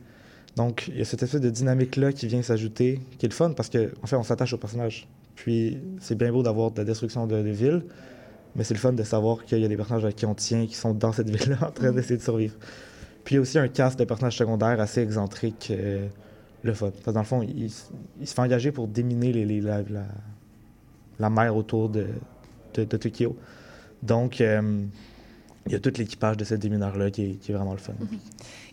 [0.55, 3.53] Donc, il y a cette espèce de dynamique-là qui vient s'ajouter, qui est le fun
[3.53, 5.07] parce qu'en en fait, on s'attache au personnage.
[5.33, 7.85] Puis, c'est bien beau d'avoir de la destruction de, de villes,
[8.55, 10.67] mais c'est le fun de savoir qu'il y a des personnages à qui on tient,
[10.67, 12.53] qui sont dans cette ville-là en train d'essayer de survivre.
[13.23, 16.07] Puis, il y a aussi un cast de personnages secondaires assez excentriques, euh,
[16.63, 16.89] le fun.
[16.91, 17.71] Parce que dans le fond, il,
[18.19, 20.03] il se fait engager pour déminer les, les- la, la,
[21.19, 22.07] la mer autour de,
[22.73, 23.35] de, de Tokyo.
[24.03, 24.83] Donc, euh,
[25.65, 27.93] il y a tout l'équipage de ce démineur-là qui, est- qui est vraiment le fun.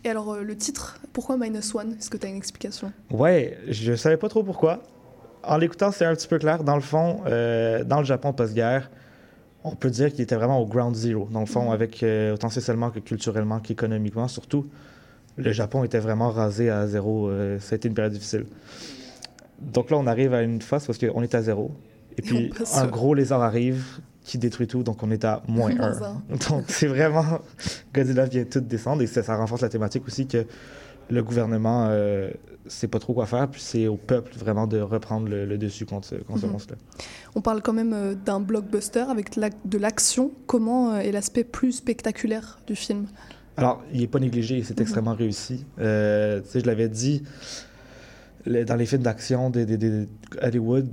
[0.03, 1.95] Et alors, euh, le titre, pourquoi Minus One?
[1.99, 2.91] Est-ce que tu as une explication?
[3.11, 4.81] Ouais, je savais pas trop pourquoi.
[5.43, 6.63] En l'écoutant, c'est un petit peu clair.
[6.63, 8.89] Dans le fond, euh, dans le Japon post-guerre,
[9.63, 11.27] on peut dire qu'il était vraiment au ground zero.
[11.31, 14.67] Dans le fond, avec euh, autant socialement que culturellement qu'économiquement, surtout,
[15.37, 17.29] le Japon était vraiment rasé à zéro.
[17.29, 18.45] euh, ça a été une période difficile.
[19.61, 21.71] Donc là, on arrive à une phase parce qu'on est à zéro.
[22.17, 23.83] Et puis, un gros lézard arrive
[24.23, 26.03] qui détruit tout, donc on est à moins Moins 1.
[26.03, 26.21] un.
[26.49, 27.23] Donc c'est vraiment.
[27.93, 30.45] Godzilla vient tout descendre et ça, ça renforce la thématique aussi que
[31.09, 32.29] le gouvernement euh,
[32.67, 35.85] sait pas trop quoi faire, puis c'est au peuple vraiment de reprendre le, le dessus
[35.85, 36.51] contre, ce- contre ce Mhm.
[36.51, 36.77] monstre-là.
[37.35, 40.31] On parle quand même euh, d'un blockbuster avec de l'action.
[40.47, 43.05] Comment euh, est l'aspect plus spectaculaire du film?
[43.57, 45.65] Alors, il n'est pas négligé c'est extrêmement réussi.
[45.79, 47.23] Euh, tu sais, je l'avais dit,
[48.45, 50.07] le- dans les films d'action de, de- de
[50.41, 50.87] Hollywood,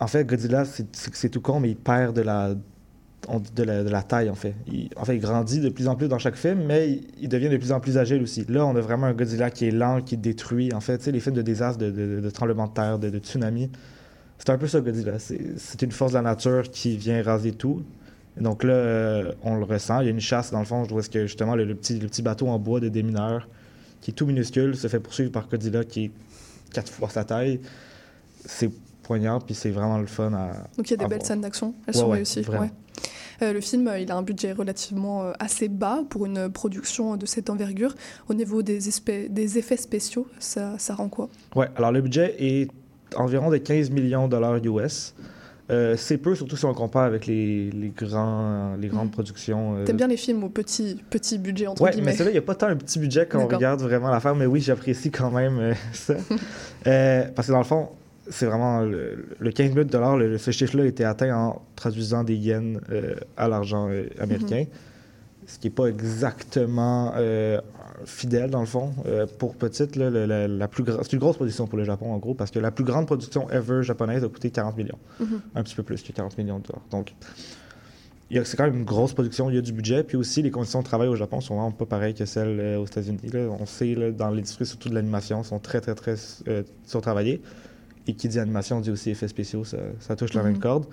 [0.00, 4.02] en fait, Godzilla, c'est- tout con, mais il perd de la, de la, de la
[4.02, 4.54] taille, en fait.
[4.66, 7.28] Il, en fait, il grandit de plus en plus dans chaque film, mais il, il
[7.28, 8.44] devient de plus en plus agile aussi.
[8.48, 10.72] Là, on a vraiment un Godzilla qui est lent, qui détruit.
[10.74, 13.70] En fait, tu sais, les films de désastre, de, tremblement de terre, de, tsunami,
[14.38, 15.18] c'est un peu ça, Godzilla.
[15.20, 17.82] C'est une force de la nature qui vient raser tout.
[18.40, 20.00] Donc là, euh, on le ressent.
[20.00, 21.98] Il y a une chasse, dans le fond, où est-ce que justement le, le petit,
[22.00, 23.48] le petit bateau en bois de démineur,
[24.00, 26.10] qui est tout minuscule, se fait poursuivre par Godzilla qui est
[26.72, 27.60] quatre fois sa taille.
[28.44, 28.70] C'est
[29.02, 30.52] poignant, puis c'est vraiment le fun à.
[30.76, 31.26] Donc il y a des belles voir.
[31.26, 32.44] scènes d'action, elles Ouais, sont ouais, réussies.
[32.48, 32.70] ouais.
[33.42, 37.26] Euh, le film, euh, il a un budget relativement assez bas pour une production de
[37.26, 37.94] cette envergure.
[38.28, 38.88] Au niveau des
[39.58, 41.28] effets spéciaux, ça, ça rend quoi?
[41.56, 42.70] Ouais, alors le budget est
[43.16, 45.14] environ de 15 millions de dollars US.
[45.70, 49.76] Euh, c'est peu, surtout si on compare avec les, les, grands, les grandes productions.
[49.78, 52.10] euh, T'aimes bien les films au petit, petit budget, entre Ouais, guillemets.
[52.10, 54.10] mais c'est là, il n'y a pas tant un petit budget quand on regarde vraiment
[54.10, 56.14] l'affaire, mais oui, j'apprécie quand même euh, ça.
[56.86, 57.88] Euh, parce que dans le fond,
[58.28, 62.24] c'est vraiment le, le 15 000 dollars, le- ce chiffre-là a été atteint en traduisant
[62.24, 62.78] des yens
[63.36, 63.88] à l'argent
[64.20, 64.64] américain,
[65.46, 67.60] ce qui n'est pas exactement euh,
[68.04, 68.92] fidèle dans le fond.
[69.06, 72.12] Euh, pour petite, là, le- la, la plus c'est une grosse production pour le Japon
[72.12, 75.40] en gros, parce que la plus grande production ever japonaise a coûté 40 millions, Mhm.
[75.54, 76.84] un petit peu plus que 40 millions de dollars.
[76.90, 77.14] Donc
[78.44, 80.80] c'est quand même une grosse production, il y a du budget, puis aussi les conditions
[80.80, 83.18] de travail au Japon sont vraiment pas pareilles que celles euh, aux États-Unis.
[83.60, 86.16] On sait, là, dans l'industrie, surtout de l'animation, sont très, très, très
[86.84, 87.40] surtravaillés.
[88.06, 90.48] Et qui dit animation dit aussi effets spéciaux, ça, ça touche la Mhm.
[90.52, 90.86] même corde.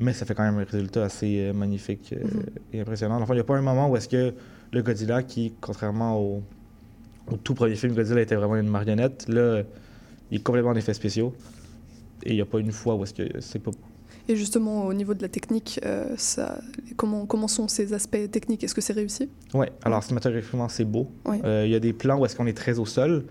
[0.00, 2.42] Mais ça fait quand même un résultat assez euh, magnifique euh, Mhm.
[2.72, 3.20] et impressionnant.
[3.20, 4.32] Enfin, il n'y a pas un moment où est-ce que
[4.72, 6.42] le Godzilla, qui, contrairement au,
[7.30, 9.62] au tout premier film, Godzilla était vraiment une marionnette, là,
[10.30, 11.34] il est complètement en effets spéciaux.
[12.24, 13.70] Et il n'y a pas une fois où est-ce que c'est pas
[14.28, 16.60] Et justement, au niveau de la technique, euh, ça,
[16.96, 18.64] comment, comment sont ces aspects techniques?
[18.64, 19.28] Est-ce que c'est réussi?
[19.54, 21.08] Oui, alors cinématographiquement, c'est beau.
[21.26, 21.40] Ouais.
[21.44, 23.24] Euh, Il y a des plans où est-ce qu'on est très au sol,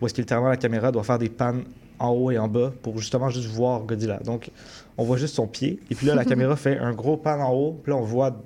[0.00, 1.62] où est-ce que littéralement la caméra doit faire des pannes
[1.98, 4.18] en haut et en bas pour justement juste voir Godzilla.
[4.24, 4.50] Donc,
[4.98, 7.52] on voit juste son pied, et puis là, la caméra fait un gros pan en
[7.52, 8.36] haut, puis là, on voit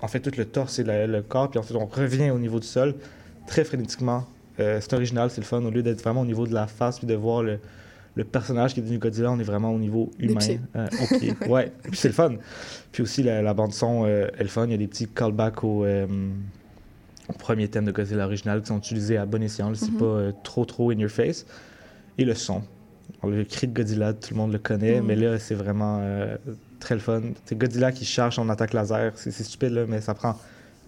[0.00, 2.60] en fait tout le torse et le, le corps, puis ensuite on revient au niveau
[2.60, 2.94] du sol,
[3.46, 4.24] très frénétiquement.
[4.60, 5.62] Euh, c'est original, c'est le fun.
[5.64, 7.58] Au lieu d'être vraiment au niveau de la face, puis de voir le,
[8.14, 10.38] le personnage qui est devenu Godzilla, on est vraiment au niveau humain.
[10.76, 11.34] euh, au pied.
[11.48, 12.34] ouais, puis c'est le fun.
[12.92, 14.66] Puis aussi, la, la bande-son euh, est le fun.
[14.66, 16.06] Il y a des petits callbacks au, euh,
[17.28, 19.74] au premier thème de Godzilla original qui sont utilisés à bon escient.
[19.74, 19.98] C'est Mhm.
[19.98, 21.46] pas euh, trop, trop in your face.
[22.18, 22.62] Et le son.
[23.26, 25.06] Le cri de Godzilla, tout le monde le connaît, Mhm.
[25.06, 26.36] mais là, c'est vraiment euh,
[26.80, 27.22] très le fun.
[27.46, 29.12] C'est Godzilla qui charge son attaque laser.
[29.16, 30.36] C'est stupide, là, mais ça prend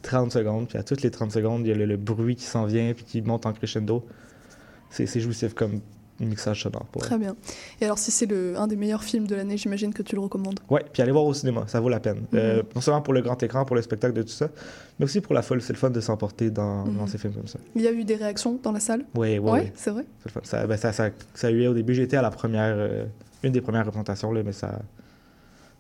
[0.03, 0.69] 30 secondes.
[0.69, 2.93] Puis à toutes les 30 secondes, il y a le, le bruit qui s'en vient
[2.95, 4.07] puis qui monte en crescendo.
[4.91, 5.81] C'est c'est jouissif comme
[6.21, 6.87] mixage sonore.
[6.87, 7.37] Pour Très bien.
[7.81, 10.59] Et alors, si c'est un des meilleurs films de l'année, j'imagine que tu le recommandes.
[10.71, 12.21] Ouais, puis allez voir au cinéma, ça vaut la peine.
[12.21, 12.27] Mhm.
[12.35, 14.49] Euh, non seulement pour le grand écran, pour le spectacle de tout ça,
[14.99, 15.61] mais aussi pour la foule.
[15.61, 16.97] C'est le fun de s'emporter dans, Mhm.
[16.97, 17.59] dans ces films comme ça.
[17.75, 19.05] Il y a eu des réactions dans la salle?
[19.15, 19.73] Oui, oui, Ouais, oui.
[19.75, 20.05] c'est vrai.
[20.25, 20.41] Le fun.
[20.45, 23.05] Ça, ben, ça, ça, ça a eu au début, j'étais à la première, euh,
[23.43, 24.79] une des premières représentations, là, mais ça,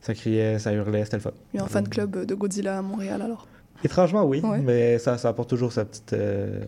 [0.02, 1.30] ça criait, ça hurlait, c'était le fun.
[1.54, 3.48] Il y a un fan club de Godzilla à Montréal alors.
[3.84, 4.58] Étrangement, oui, Ouais.
[4.58, 6.60] mais ça, ça apporte toujours sa petite, euh,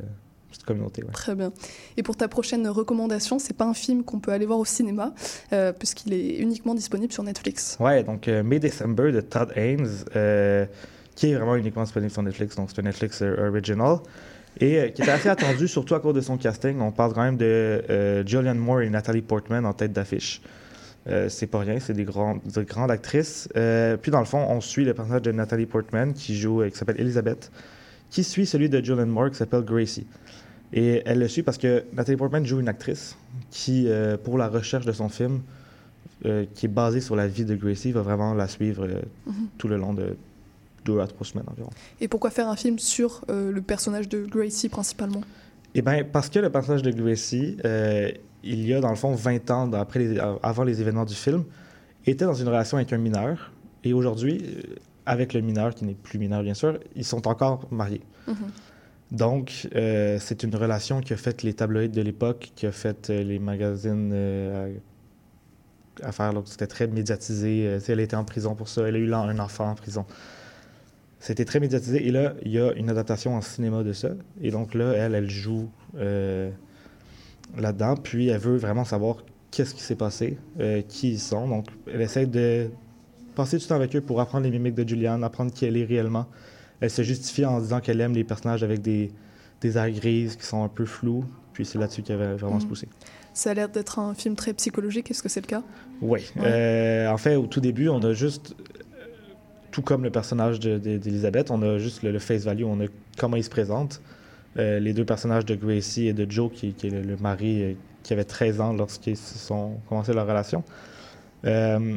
[0.53, 1.03] cette communauté.
[1.03, 1.13] ouais.
[1.13, 1.53] Très bien.
[1.97, 5.13] Et pour ta prochaine recommandation, c'est pas un film qu'on peut aller voir au cinéma,
[5.53, 7.77] euh, puisqu'il est uniquement disponible sur Netflix.
[7.81, 10.67] Ouais, donc euh, May December de Todd Haynes, euh,
[11.15, 13.99] qui est vraiment uniquement disponible sur Netflix, donc c'est un Netflix euh, original,
[14.61, 16.81] et qui était assez attendu, surtout à cause de son casting.
[16.81, 20.41] On parle quand même de Julianne Moore et Natalie Portman en tête d'affiche.
[21.29, 23.49] C'est pas rien, c'est des, grandes des grandes actrices.
[24.03, 27.01] Puis dans le fond, on suit le personnage de Natalie Portman, qui joue, qui s'appelle
[27.01, 27.51] Elizabeth,
[28.11, 30.07] qui suit celui de Julianne Moore, qui s'appelle Gracie.
[30.73, 33.17] Et elle le suit parce que Nathalie Portman joue une actrice
[33.51, 35.41] qui, euh, pour la recherche de son film,
[36.27, 39.33] euh, qui est basé sur la vie de Gracie, va vraiment la suivre euh, Mhm.
[39.57, 40.17] tout le long de
[40.85, 41.71] deux à trois semaines environ.
[42.01, 45.21] Et pourquoi faire un film sur le personnage de Gracie principalement?
[45.75, 47.57] Eh bien, parce que le personnage de Gracie,
[48.43, 51.45] il y a dans le fond 20 ans après les- avant les événements du film,
[52.07, 53.53] était dans une relation avec un mineur.
[53.85, 54.43] Et aujourd'hui,
[55.09, 58.03] avec le mineur, qui n'est plus mineur bien sûr, ils sont encore mariés.
[58.27, 58.37] Mhm.
[59.11, 63.09] Donc, euh, c'est une relation qui a fait les tabloïds de l'époque, qui a fait
[63.09, 64.77] euh, les magazines euh,
[66.03, 66.35] à, à faire.
[66.35, 67.79] donc C'était très médiatisé.
[67.89, 68.87] Elle était en prison pour ça.
[68.87, 70.05] Elle a eu là un enfant en prison.
[71.21, 72.07] C'était très médiatisé.
[72.07, 74.11] Et là, il y a une adaptation en cinéma de ça.
[74.43, 75.71] Et donc là, elle, elle joue
[77.57, 77.97] là-dedans.
[77.97, 80.39] Puis elle veut vraiment savoir qu'est-ce qui s'est passé,
[80.87, 81.49] qui ils sont.
[81.49, 82.71] Donc, elle essaie de
[83.39, 85.85] passer du temps avec eux pour apprendre les mimiques de Julianne, apprendre qui elle est
[85.85, 86.27] réellement.
[86.81, 89.13] Elle se justifie en disant qu'elle aime les personnages avec des,
[89.61, 91.25] des airs grises qui sont un peu flous.
[91.53, 92.69] Puis c'est là-dessus qu'elle va vraiment se Mhm.
[92.69, 92.89] pousser.
[93.35, 95.63] Ça a l'air d'être un film très psychologique, est-ce que c'est le cas?
[96.03, 96.21] Oui.
[96.37, 96.43] Ouais.
[96.45, 99.05] Euh, en fait, au tout début, on a juste, euh,
[99.71, 102.81] tout comme le personnage de- de- d'Elizabeth, on a juste le, le face value, on
[102.81, 102.87] a
[103.17, 104.01] comment il se présente.
[104.57, 107.63] Euh, les deux personnages de Gracie et de Joe, qui, qui est le, le mari
[107.63, 107.73] euh,
[108.03, 110.65] qui avait 13 ans lorsqu'ils se sont commencé leur relation.
[111.45, 111.97] Euh,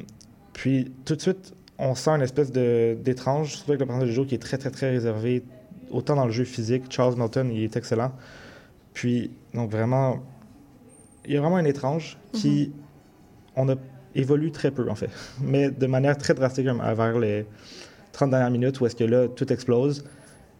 [0.53, 4.27] puis tout de suite, on sent une espèce d'étrange, surtout avec le personnage de Joe
[4.27, 5.43] qui est très, très, très réservé,
[5.89, 6.83] autant dans le jeu physique.
[6.89, 8.11] Charles Melton, il est excellent.
[8.93, 10.19] Puis, donc vraiment,
[11.25, 12.71] il y a vraiment un étrange qui,
[13.55, 13.75] on a
[14.13, 15.09] évolue très peu en fait,
[15.41, 17.45] mais de manière très drastique vers les
[18.11, 20.03] 30 dernières minutes où est-ce que là, tout explose.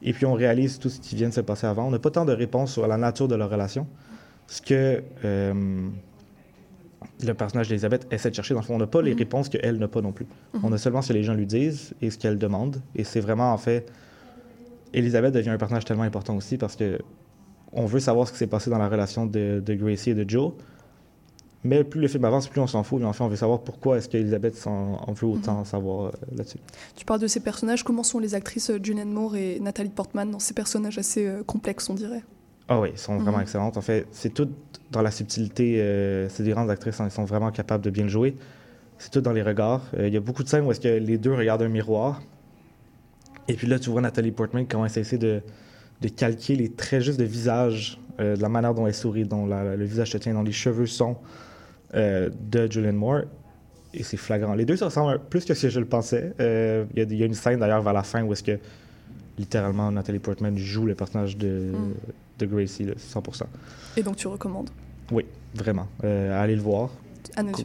[0.04, 1.88] Et puis on réalise tout ce qui vient de se passer avant.
[1.88, 3.86] On n'a pas tant de réponses sur la nature de leur relation.
[4.48, 5.90] Ce que euh,
[7.26, 9.18] le personnage d'Elisabeth essaie de chercher, dans le fond, on n'a pas les Mhm.
[9.20, 10.26] réponses qu'elle n'a pas non plus.
[10.54, 10.62] Mhm.
[10.64, 12.82] On a seulement ce que les gens lui disent et ce qu'elle demande.
[12.96, 13.86] Et c'est vraiment, en fait,
[14.94, 17.00] Elisabeth devient un personnage tellement important aussi parce que
[17.74, 20.30] on veut savoir ce qui s'est passé dans la relation de, de Gracie et de
[20.30, 20.52] Joe.
[21.64, 23.00] Mais plus le film avance, plus on s'en fout.
[23.00, 26.12] Mais en fait, on veut savoir pourquoi est-ce qu'Elisabeth s'en en veut autant savoir euh,
[26.36, 26.58] là-dessus.
[26.96, 30.30] Tu parles de ces personnages, comment sont les actrices euh, Julianne Moore et Nathalie Portman
[30.30, 32.24] dans ces personnages assez euh, complexes, on dirait?
[32.74, 33.44] Ah oui, elles sont vraiment Mhm.
[33.44, 33.76] excellentes.
[33.78, 34.50] En fait, c'est tout
[34.92, 35.82] dans la subtilité.
[35.82, 38.36] euh, c'est des grandes actrices, hein, elles sont vraiment capables de bien le jouer.
[38.98, 39.84] C'est tout dans les regards.
[39.98, 42.22] Euh, Il y a beaucoup de scènes où est-ce que les deux regardent un miroir.
[43.48, 45.42] Et puis là, tu vois Nathalie Portman comment elle essaie de,
[46.02, 49.46] de calquer les traits juste de visage, euh, de la manière dont elle sourit, dont
[49.46, 51.18] la- le visage se tient, dont les cheveux sont
[51.94, 53.24] euh, de Julianne Moore.
[53.94, 54.54] Et c'est flagrant.
[54.54, 56.32] Les deux se ressemblent plus que ce que je le pensais.
[56.40, 58.58] Il y, a- il y a une scène d'ailleurs vers la fin où est-ce que
[59.38, 61.94] littéralement Nathalie Portman joue le personnage de, Mm.
[62.42, 63.44] De Gracie, là, 100%.
[63.98, 64.70] Et donc tu recommandes?
[65.12, 65.88] Oui, vraiment.
[66.04, 66.90] Euh, allez le voir.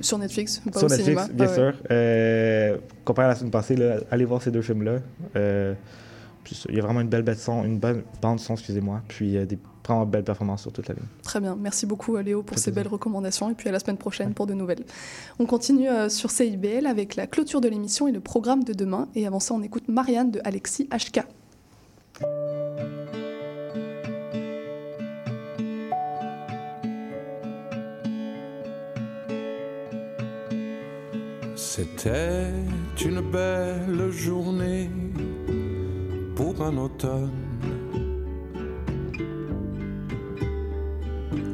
[0.00, 1.28] Sur Netflix, pas Sur au Netflix, cinéma?
[1.32, 1.54] bien Ah ouais.
[1.54, 1.72] sûr.
[1.90, 4.98] Euh, comparé à la semaine passée, là, allez voir ces deux films-là.
[5.34, 5.74] Euh,
[6.68, 9.02] il y a vraiment une belle bande son, une belle bande son, excusez-moi.
[9.08, 11.04] Puis a des vraiment belles performances sur toute la ligne.
[11.22, 12.82] Très bien, merci beaucoup euh, Léo pour ces plaisir.
[12.82, 14.84] belles recommandations et puis à la semaine prochaine pour de nouvelles.
[15.38, 19.08] On continue euh, sur CIBL avec la clôture de l'émission et le programme de demain
[19.14, 21.20] et avant ça on écoute Marianne de Alexis HK.
[31.76, 32.54] C'était
[33.04, 34.88] une belle journée
[36.34, 37.30] pour un automne.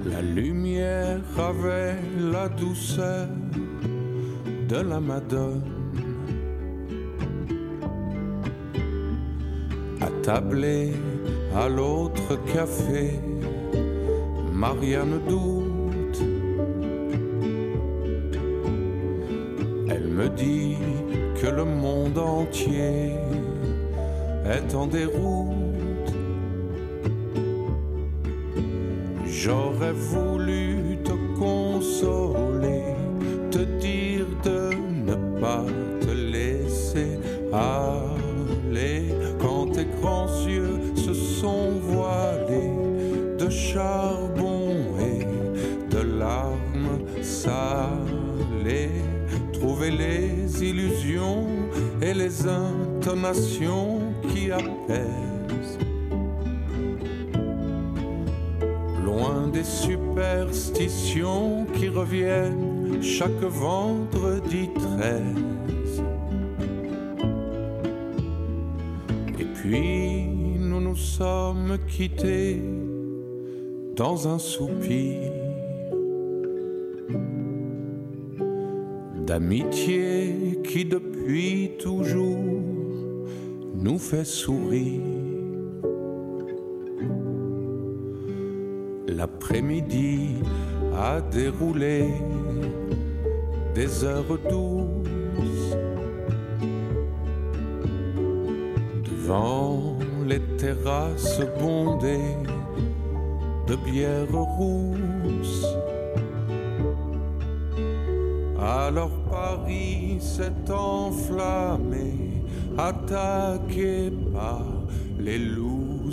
[0.04, 3.26] La lumière avait la douceur
[4.68, 5.64] de la Madone.
[10.00, 10.92] Attablée
[11.52, 13.18] à l'autre café,
[14.52, 15.61] Marianne doute.
[24.52, 26.12] Est en déroute.
[29.26, 32.94] J'aurais voulu te consoler,
[33.50, 34.70] te dire de
[35.08, 35.64] ne pas
[36.00, 37.18] te laisser
[37.52, 39.06] aller
[39.40, 42.72] quand tes grands yeux se sont voilés
[43.38, 45.26] de charbon et
[45.92, 48.90] de larmes salées.
[49.52, 51.46] Trouver les illusions
[52.00, 53.91] et les intonations
[60.88, 66.02] qui reviennent chaque vendredi 13.
[69.38, 70.24] Et puis
[70.58, 72.60] nous nous sommes quittés
[73.94, 75.30] dans un soupir
[79.24, 82.38] d'amitié qui depuis toujours
[83.74, 85.21] nous fait sourire.
[89.16, 90.36] L'après-midi
[90.96, 92.08] a déroulé
[93.74, 95.76] des heures douces
[99.04, 102.36] devant les terrasses bondées
[103.66, 105.66] de bières rousses.
[108.58, 112.44] Alors Paris s'est enflammé,
[112.78, 114.64] attaqué par
[115.18, 116.10] les loups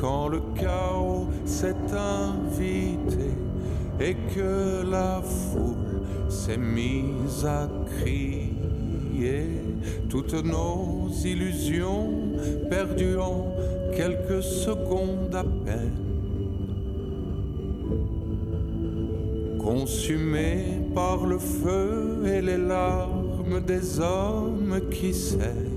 [0.00, 3.30] Quand le chaos s'est invité
[4.00, 7.68] et que la foule s'est mise à
[7.98, 8.50] crier,
[10.08, 12.10] toutes nos illusions
[12.68, 13.54] perdues en
[13.94, 16.10] quelques secondes à peine.
[19.70, 20.64] consumé
[20.94, 25.69] par le feu et les larmes des hommes qui saignent.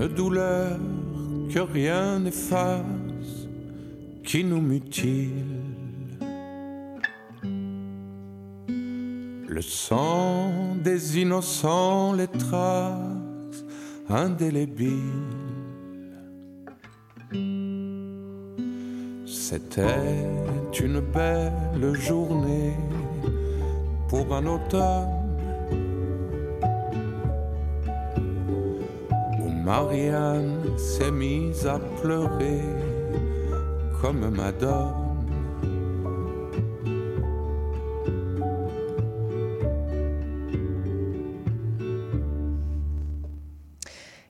[0.00, 0.78] Une douleur
[1.52, 3.48] que rien n'efface,
[4.22, 5.32] qui nous mutile.
[9.48, 13.64] Le sang des innocents, les traces
[14.08, 14.92] indélébiles.
[19.26, 20.28] C'était
[20.80, 22.76] une belle journée
[24.08, 25.17] pour un automne
[29.68, 32.62] Marianne s'est mise à pleurer
[34.00, 35.07] comme Madone.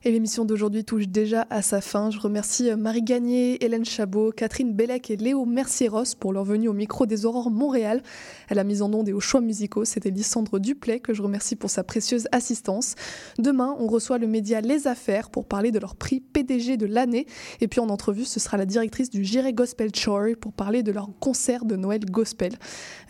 [0.08, 2.10] Et l'émission d'aujourd'hui touche déjà à sa fin.
[2.10, 6.68] Je remercie euh, Marie Gagné, Hélène Chabot, Catherine Bellec et Léo Mercieros pour leur venue
[6.68, 8.02] au micro des Aurores Montréal.
[8.48, 11.56] À la mise en onde et aux choix musicaux, c'était Lysandre Duplay que je remercie
[11.56, 12.94] pour sa précieuse assistance.
[13.38, 17.26] Demain, on reçoit le média Les Affaires pour parler de leur prix PDG de l'année.
[17.60, 20.90] Et puis en entrevue, ce sera la directrice du Jiré Gospel Choir pour parler de
[20.90, 22.54] leur concert de Noël Gospel.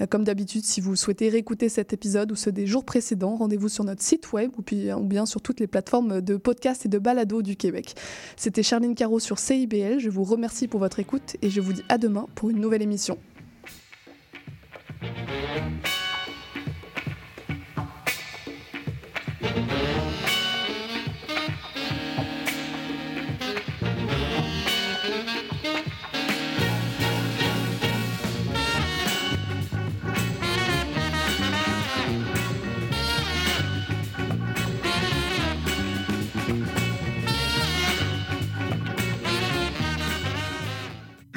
[0.00, 3.68] Euh, Comme d'habitude, si vous souhaitez réécouter cet épisode ou ceux des jours précédents, rendez-vous
[3.68, 6.98] sur notre site web ou, puis, ou bien sur toutes les plateformes de podcast de
[6.98, 7.94] balado du Québec.
[8.36, 9.98] C'était Charline Caro sur CIBL.
[9.98, 12.82] Je vous remercie pour votre écoute et je vous dis à demain pour une nouvelle
[12.82, 13.18] émission.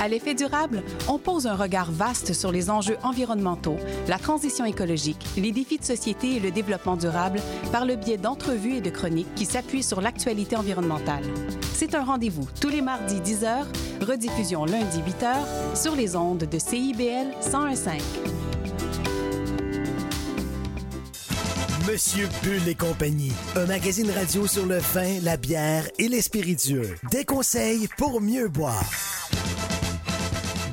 [0.00, 5.18] À l'effet durable, on pose un regard vaste sur les enjeux environnementaux, la transition écologique,
[5.36, 7.40] les défis de société et le développement durable
[7.72, 11.24] par le biais d'entrevues et de chroniques qui s'appuient sur l'actualité environnementale.
[11.74, 13.64] C'est un rendez-vous tous les mardis 10h,
[14.06, 18.02] rediffusion lundi 8h sur les ondes de CIBL 1015.
[21.90, 26.94] Monsieur Bull et compagnie, un magazine radio sur le vin, la bière et les spiritueux.
[27.10, 28.84] Des conseils pour mieux boire.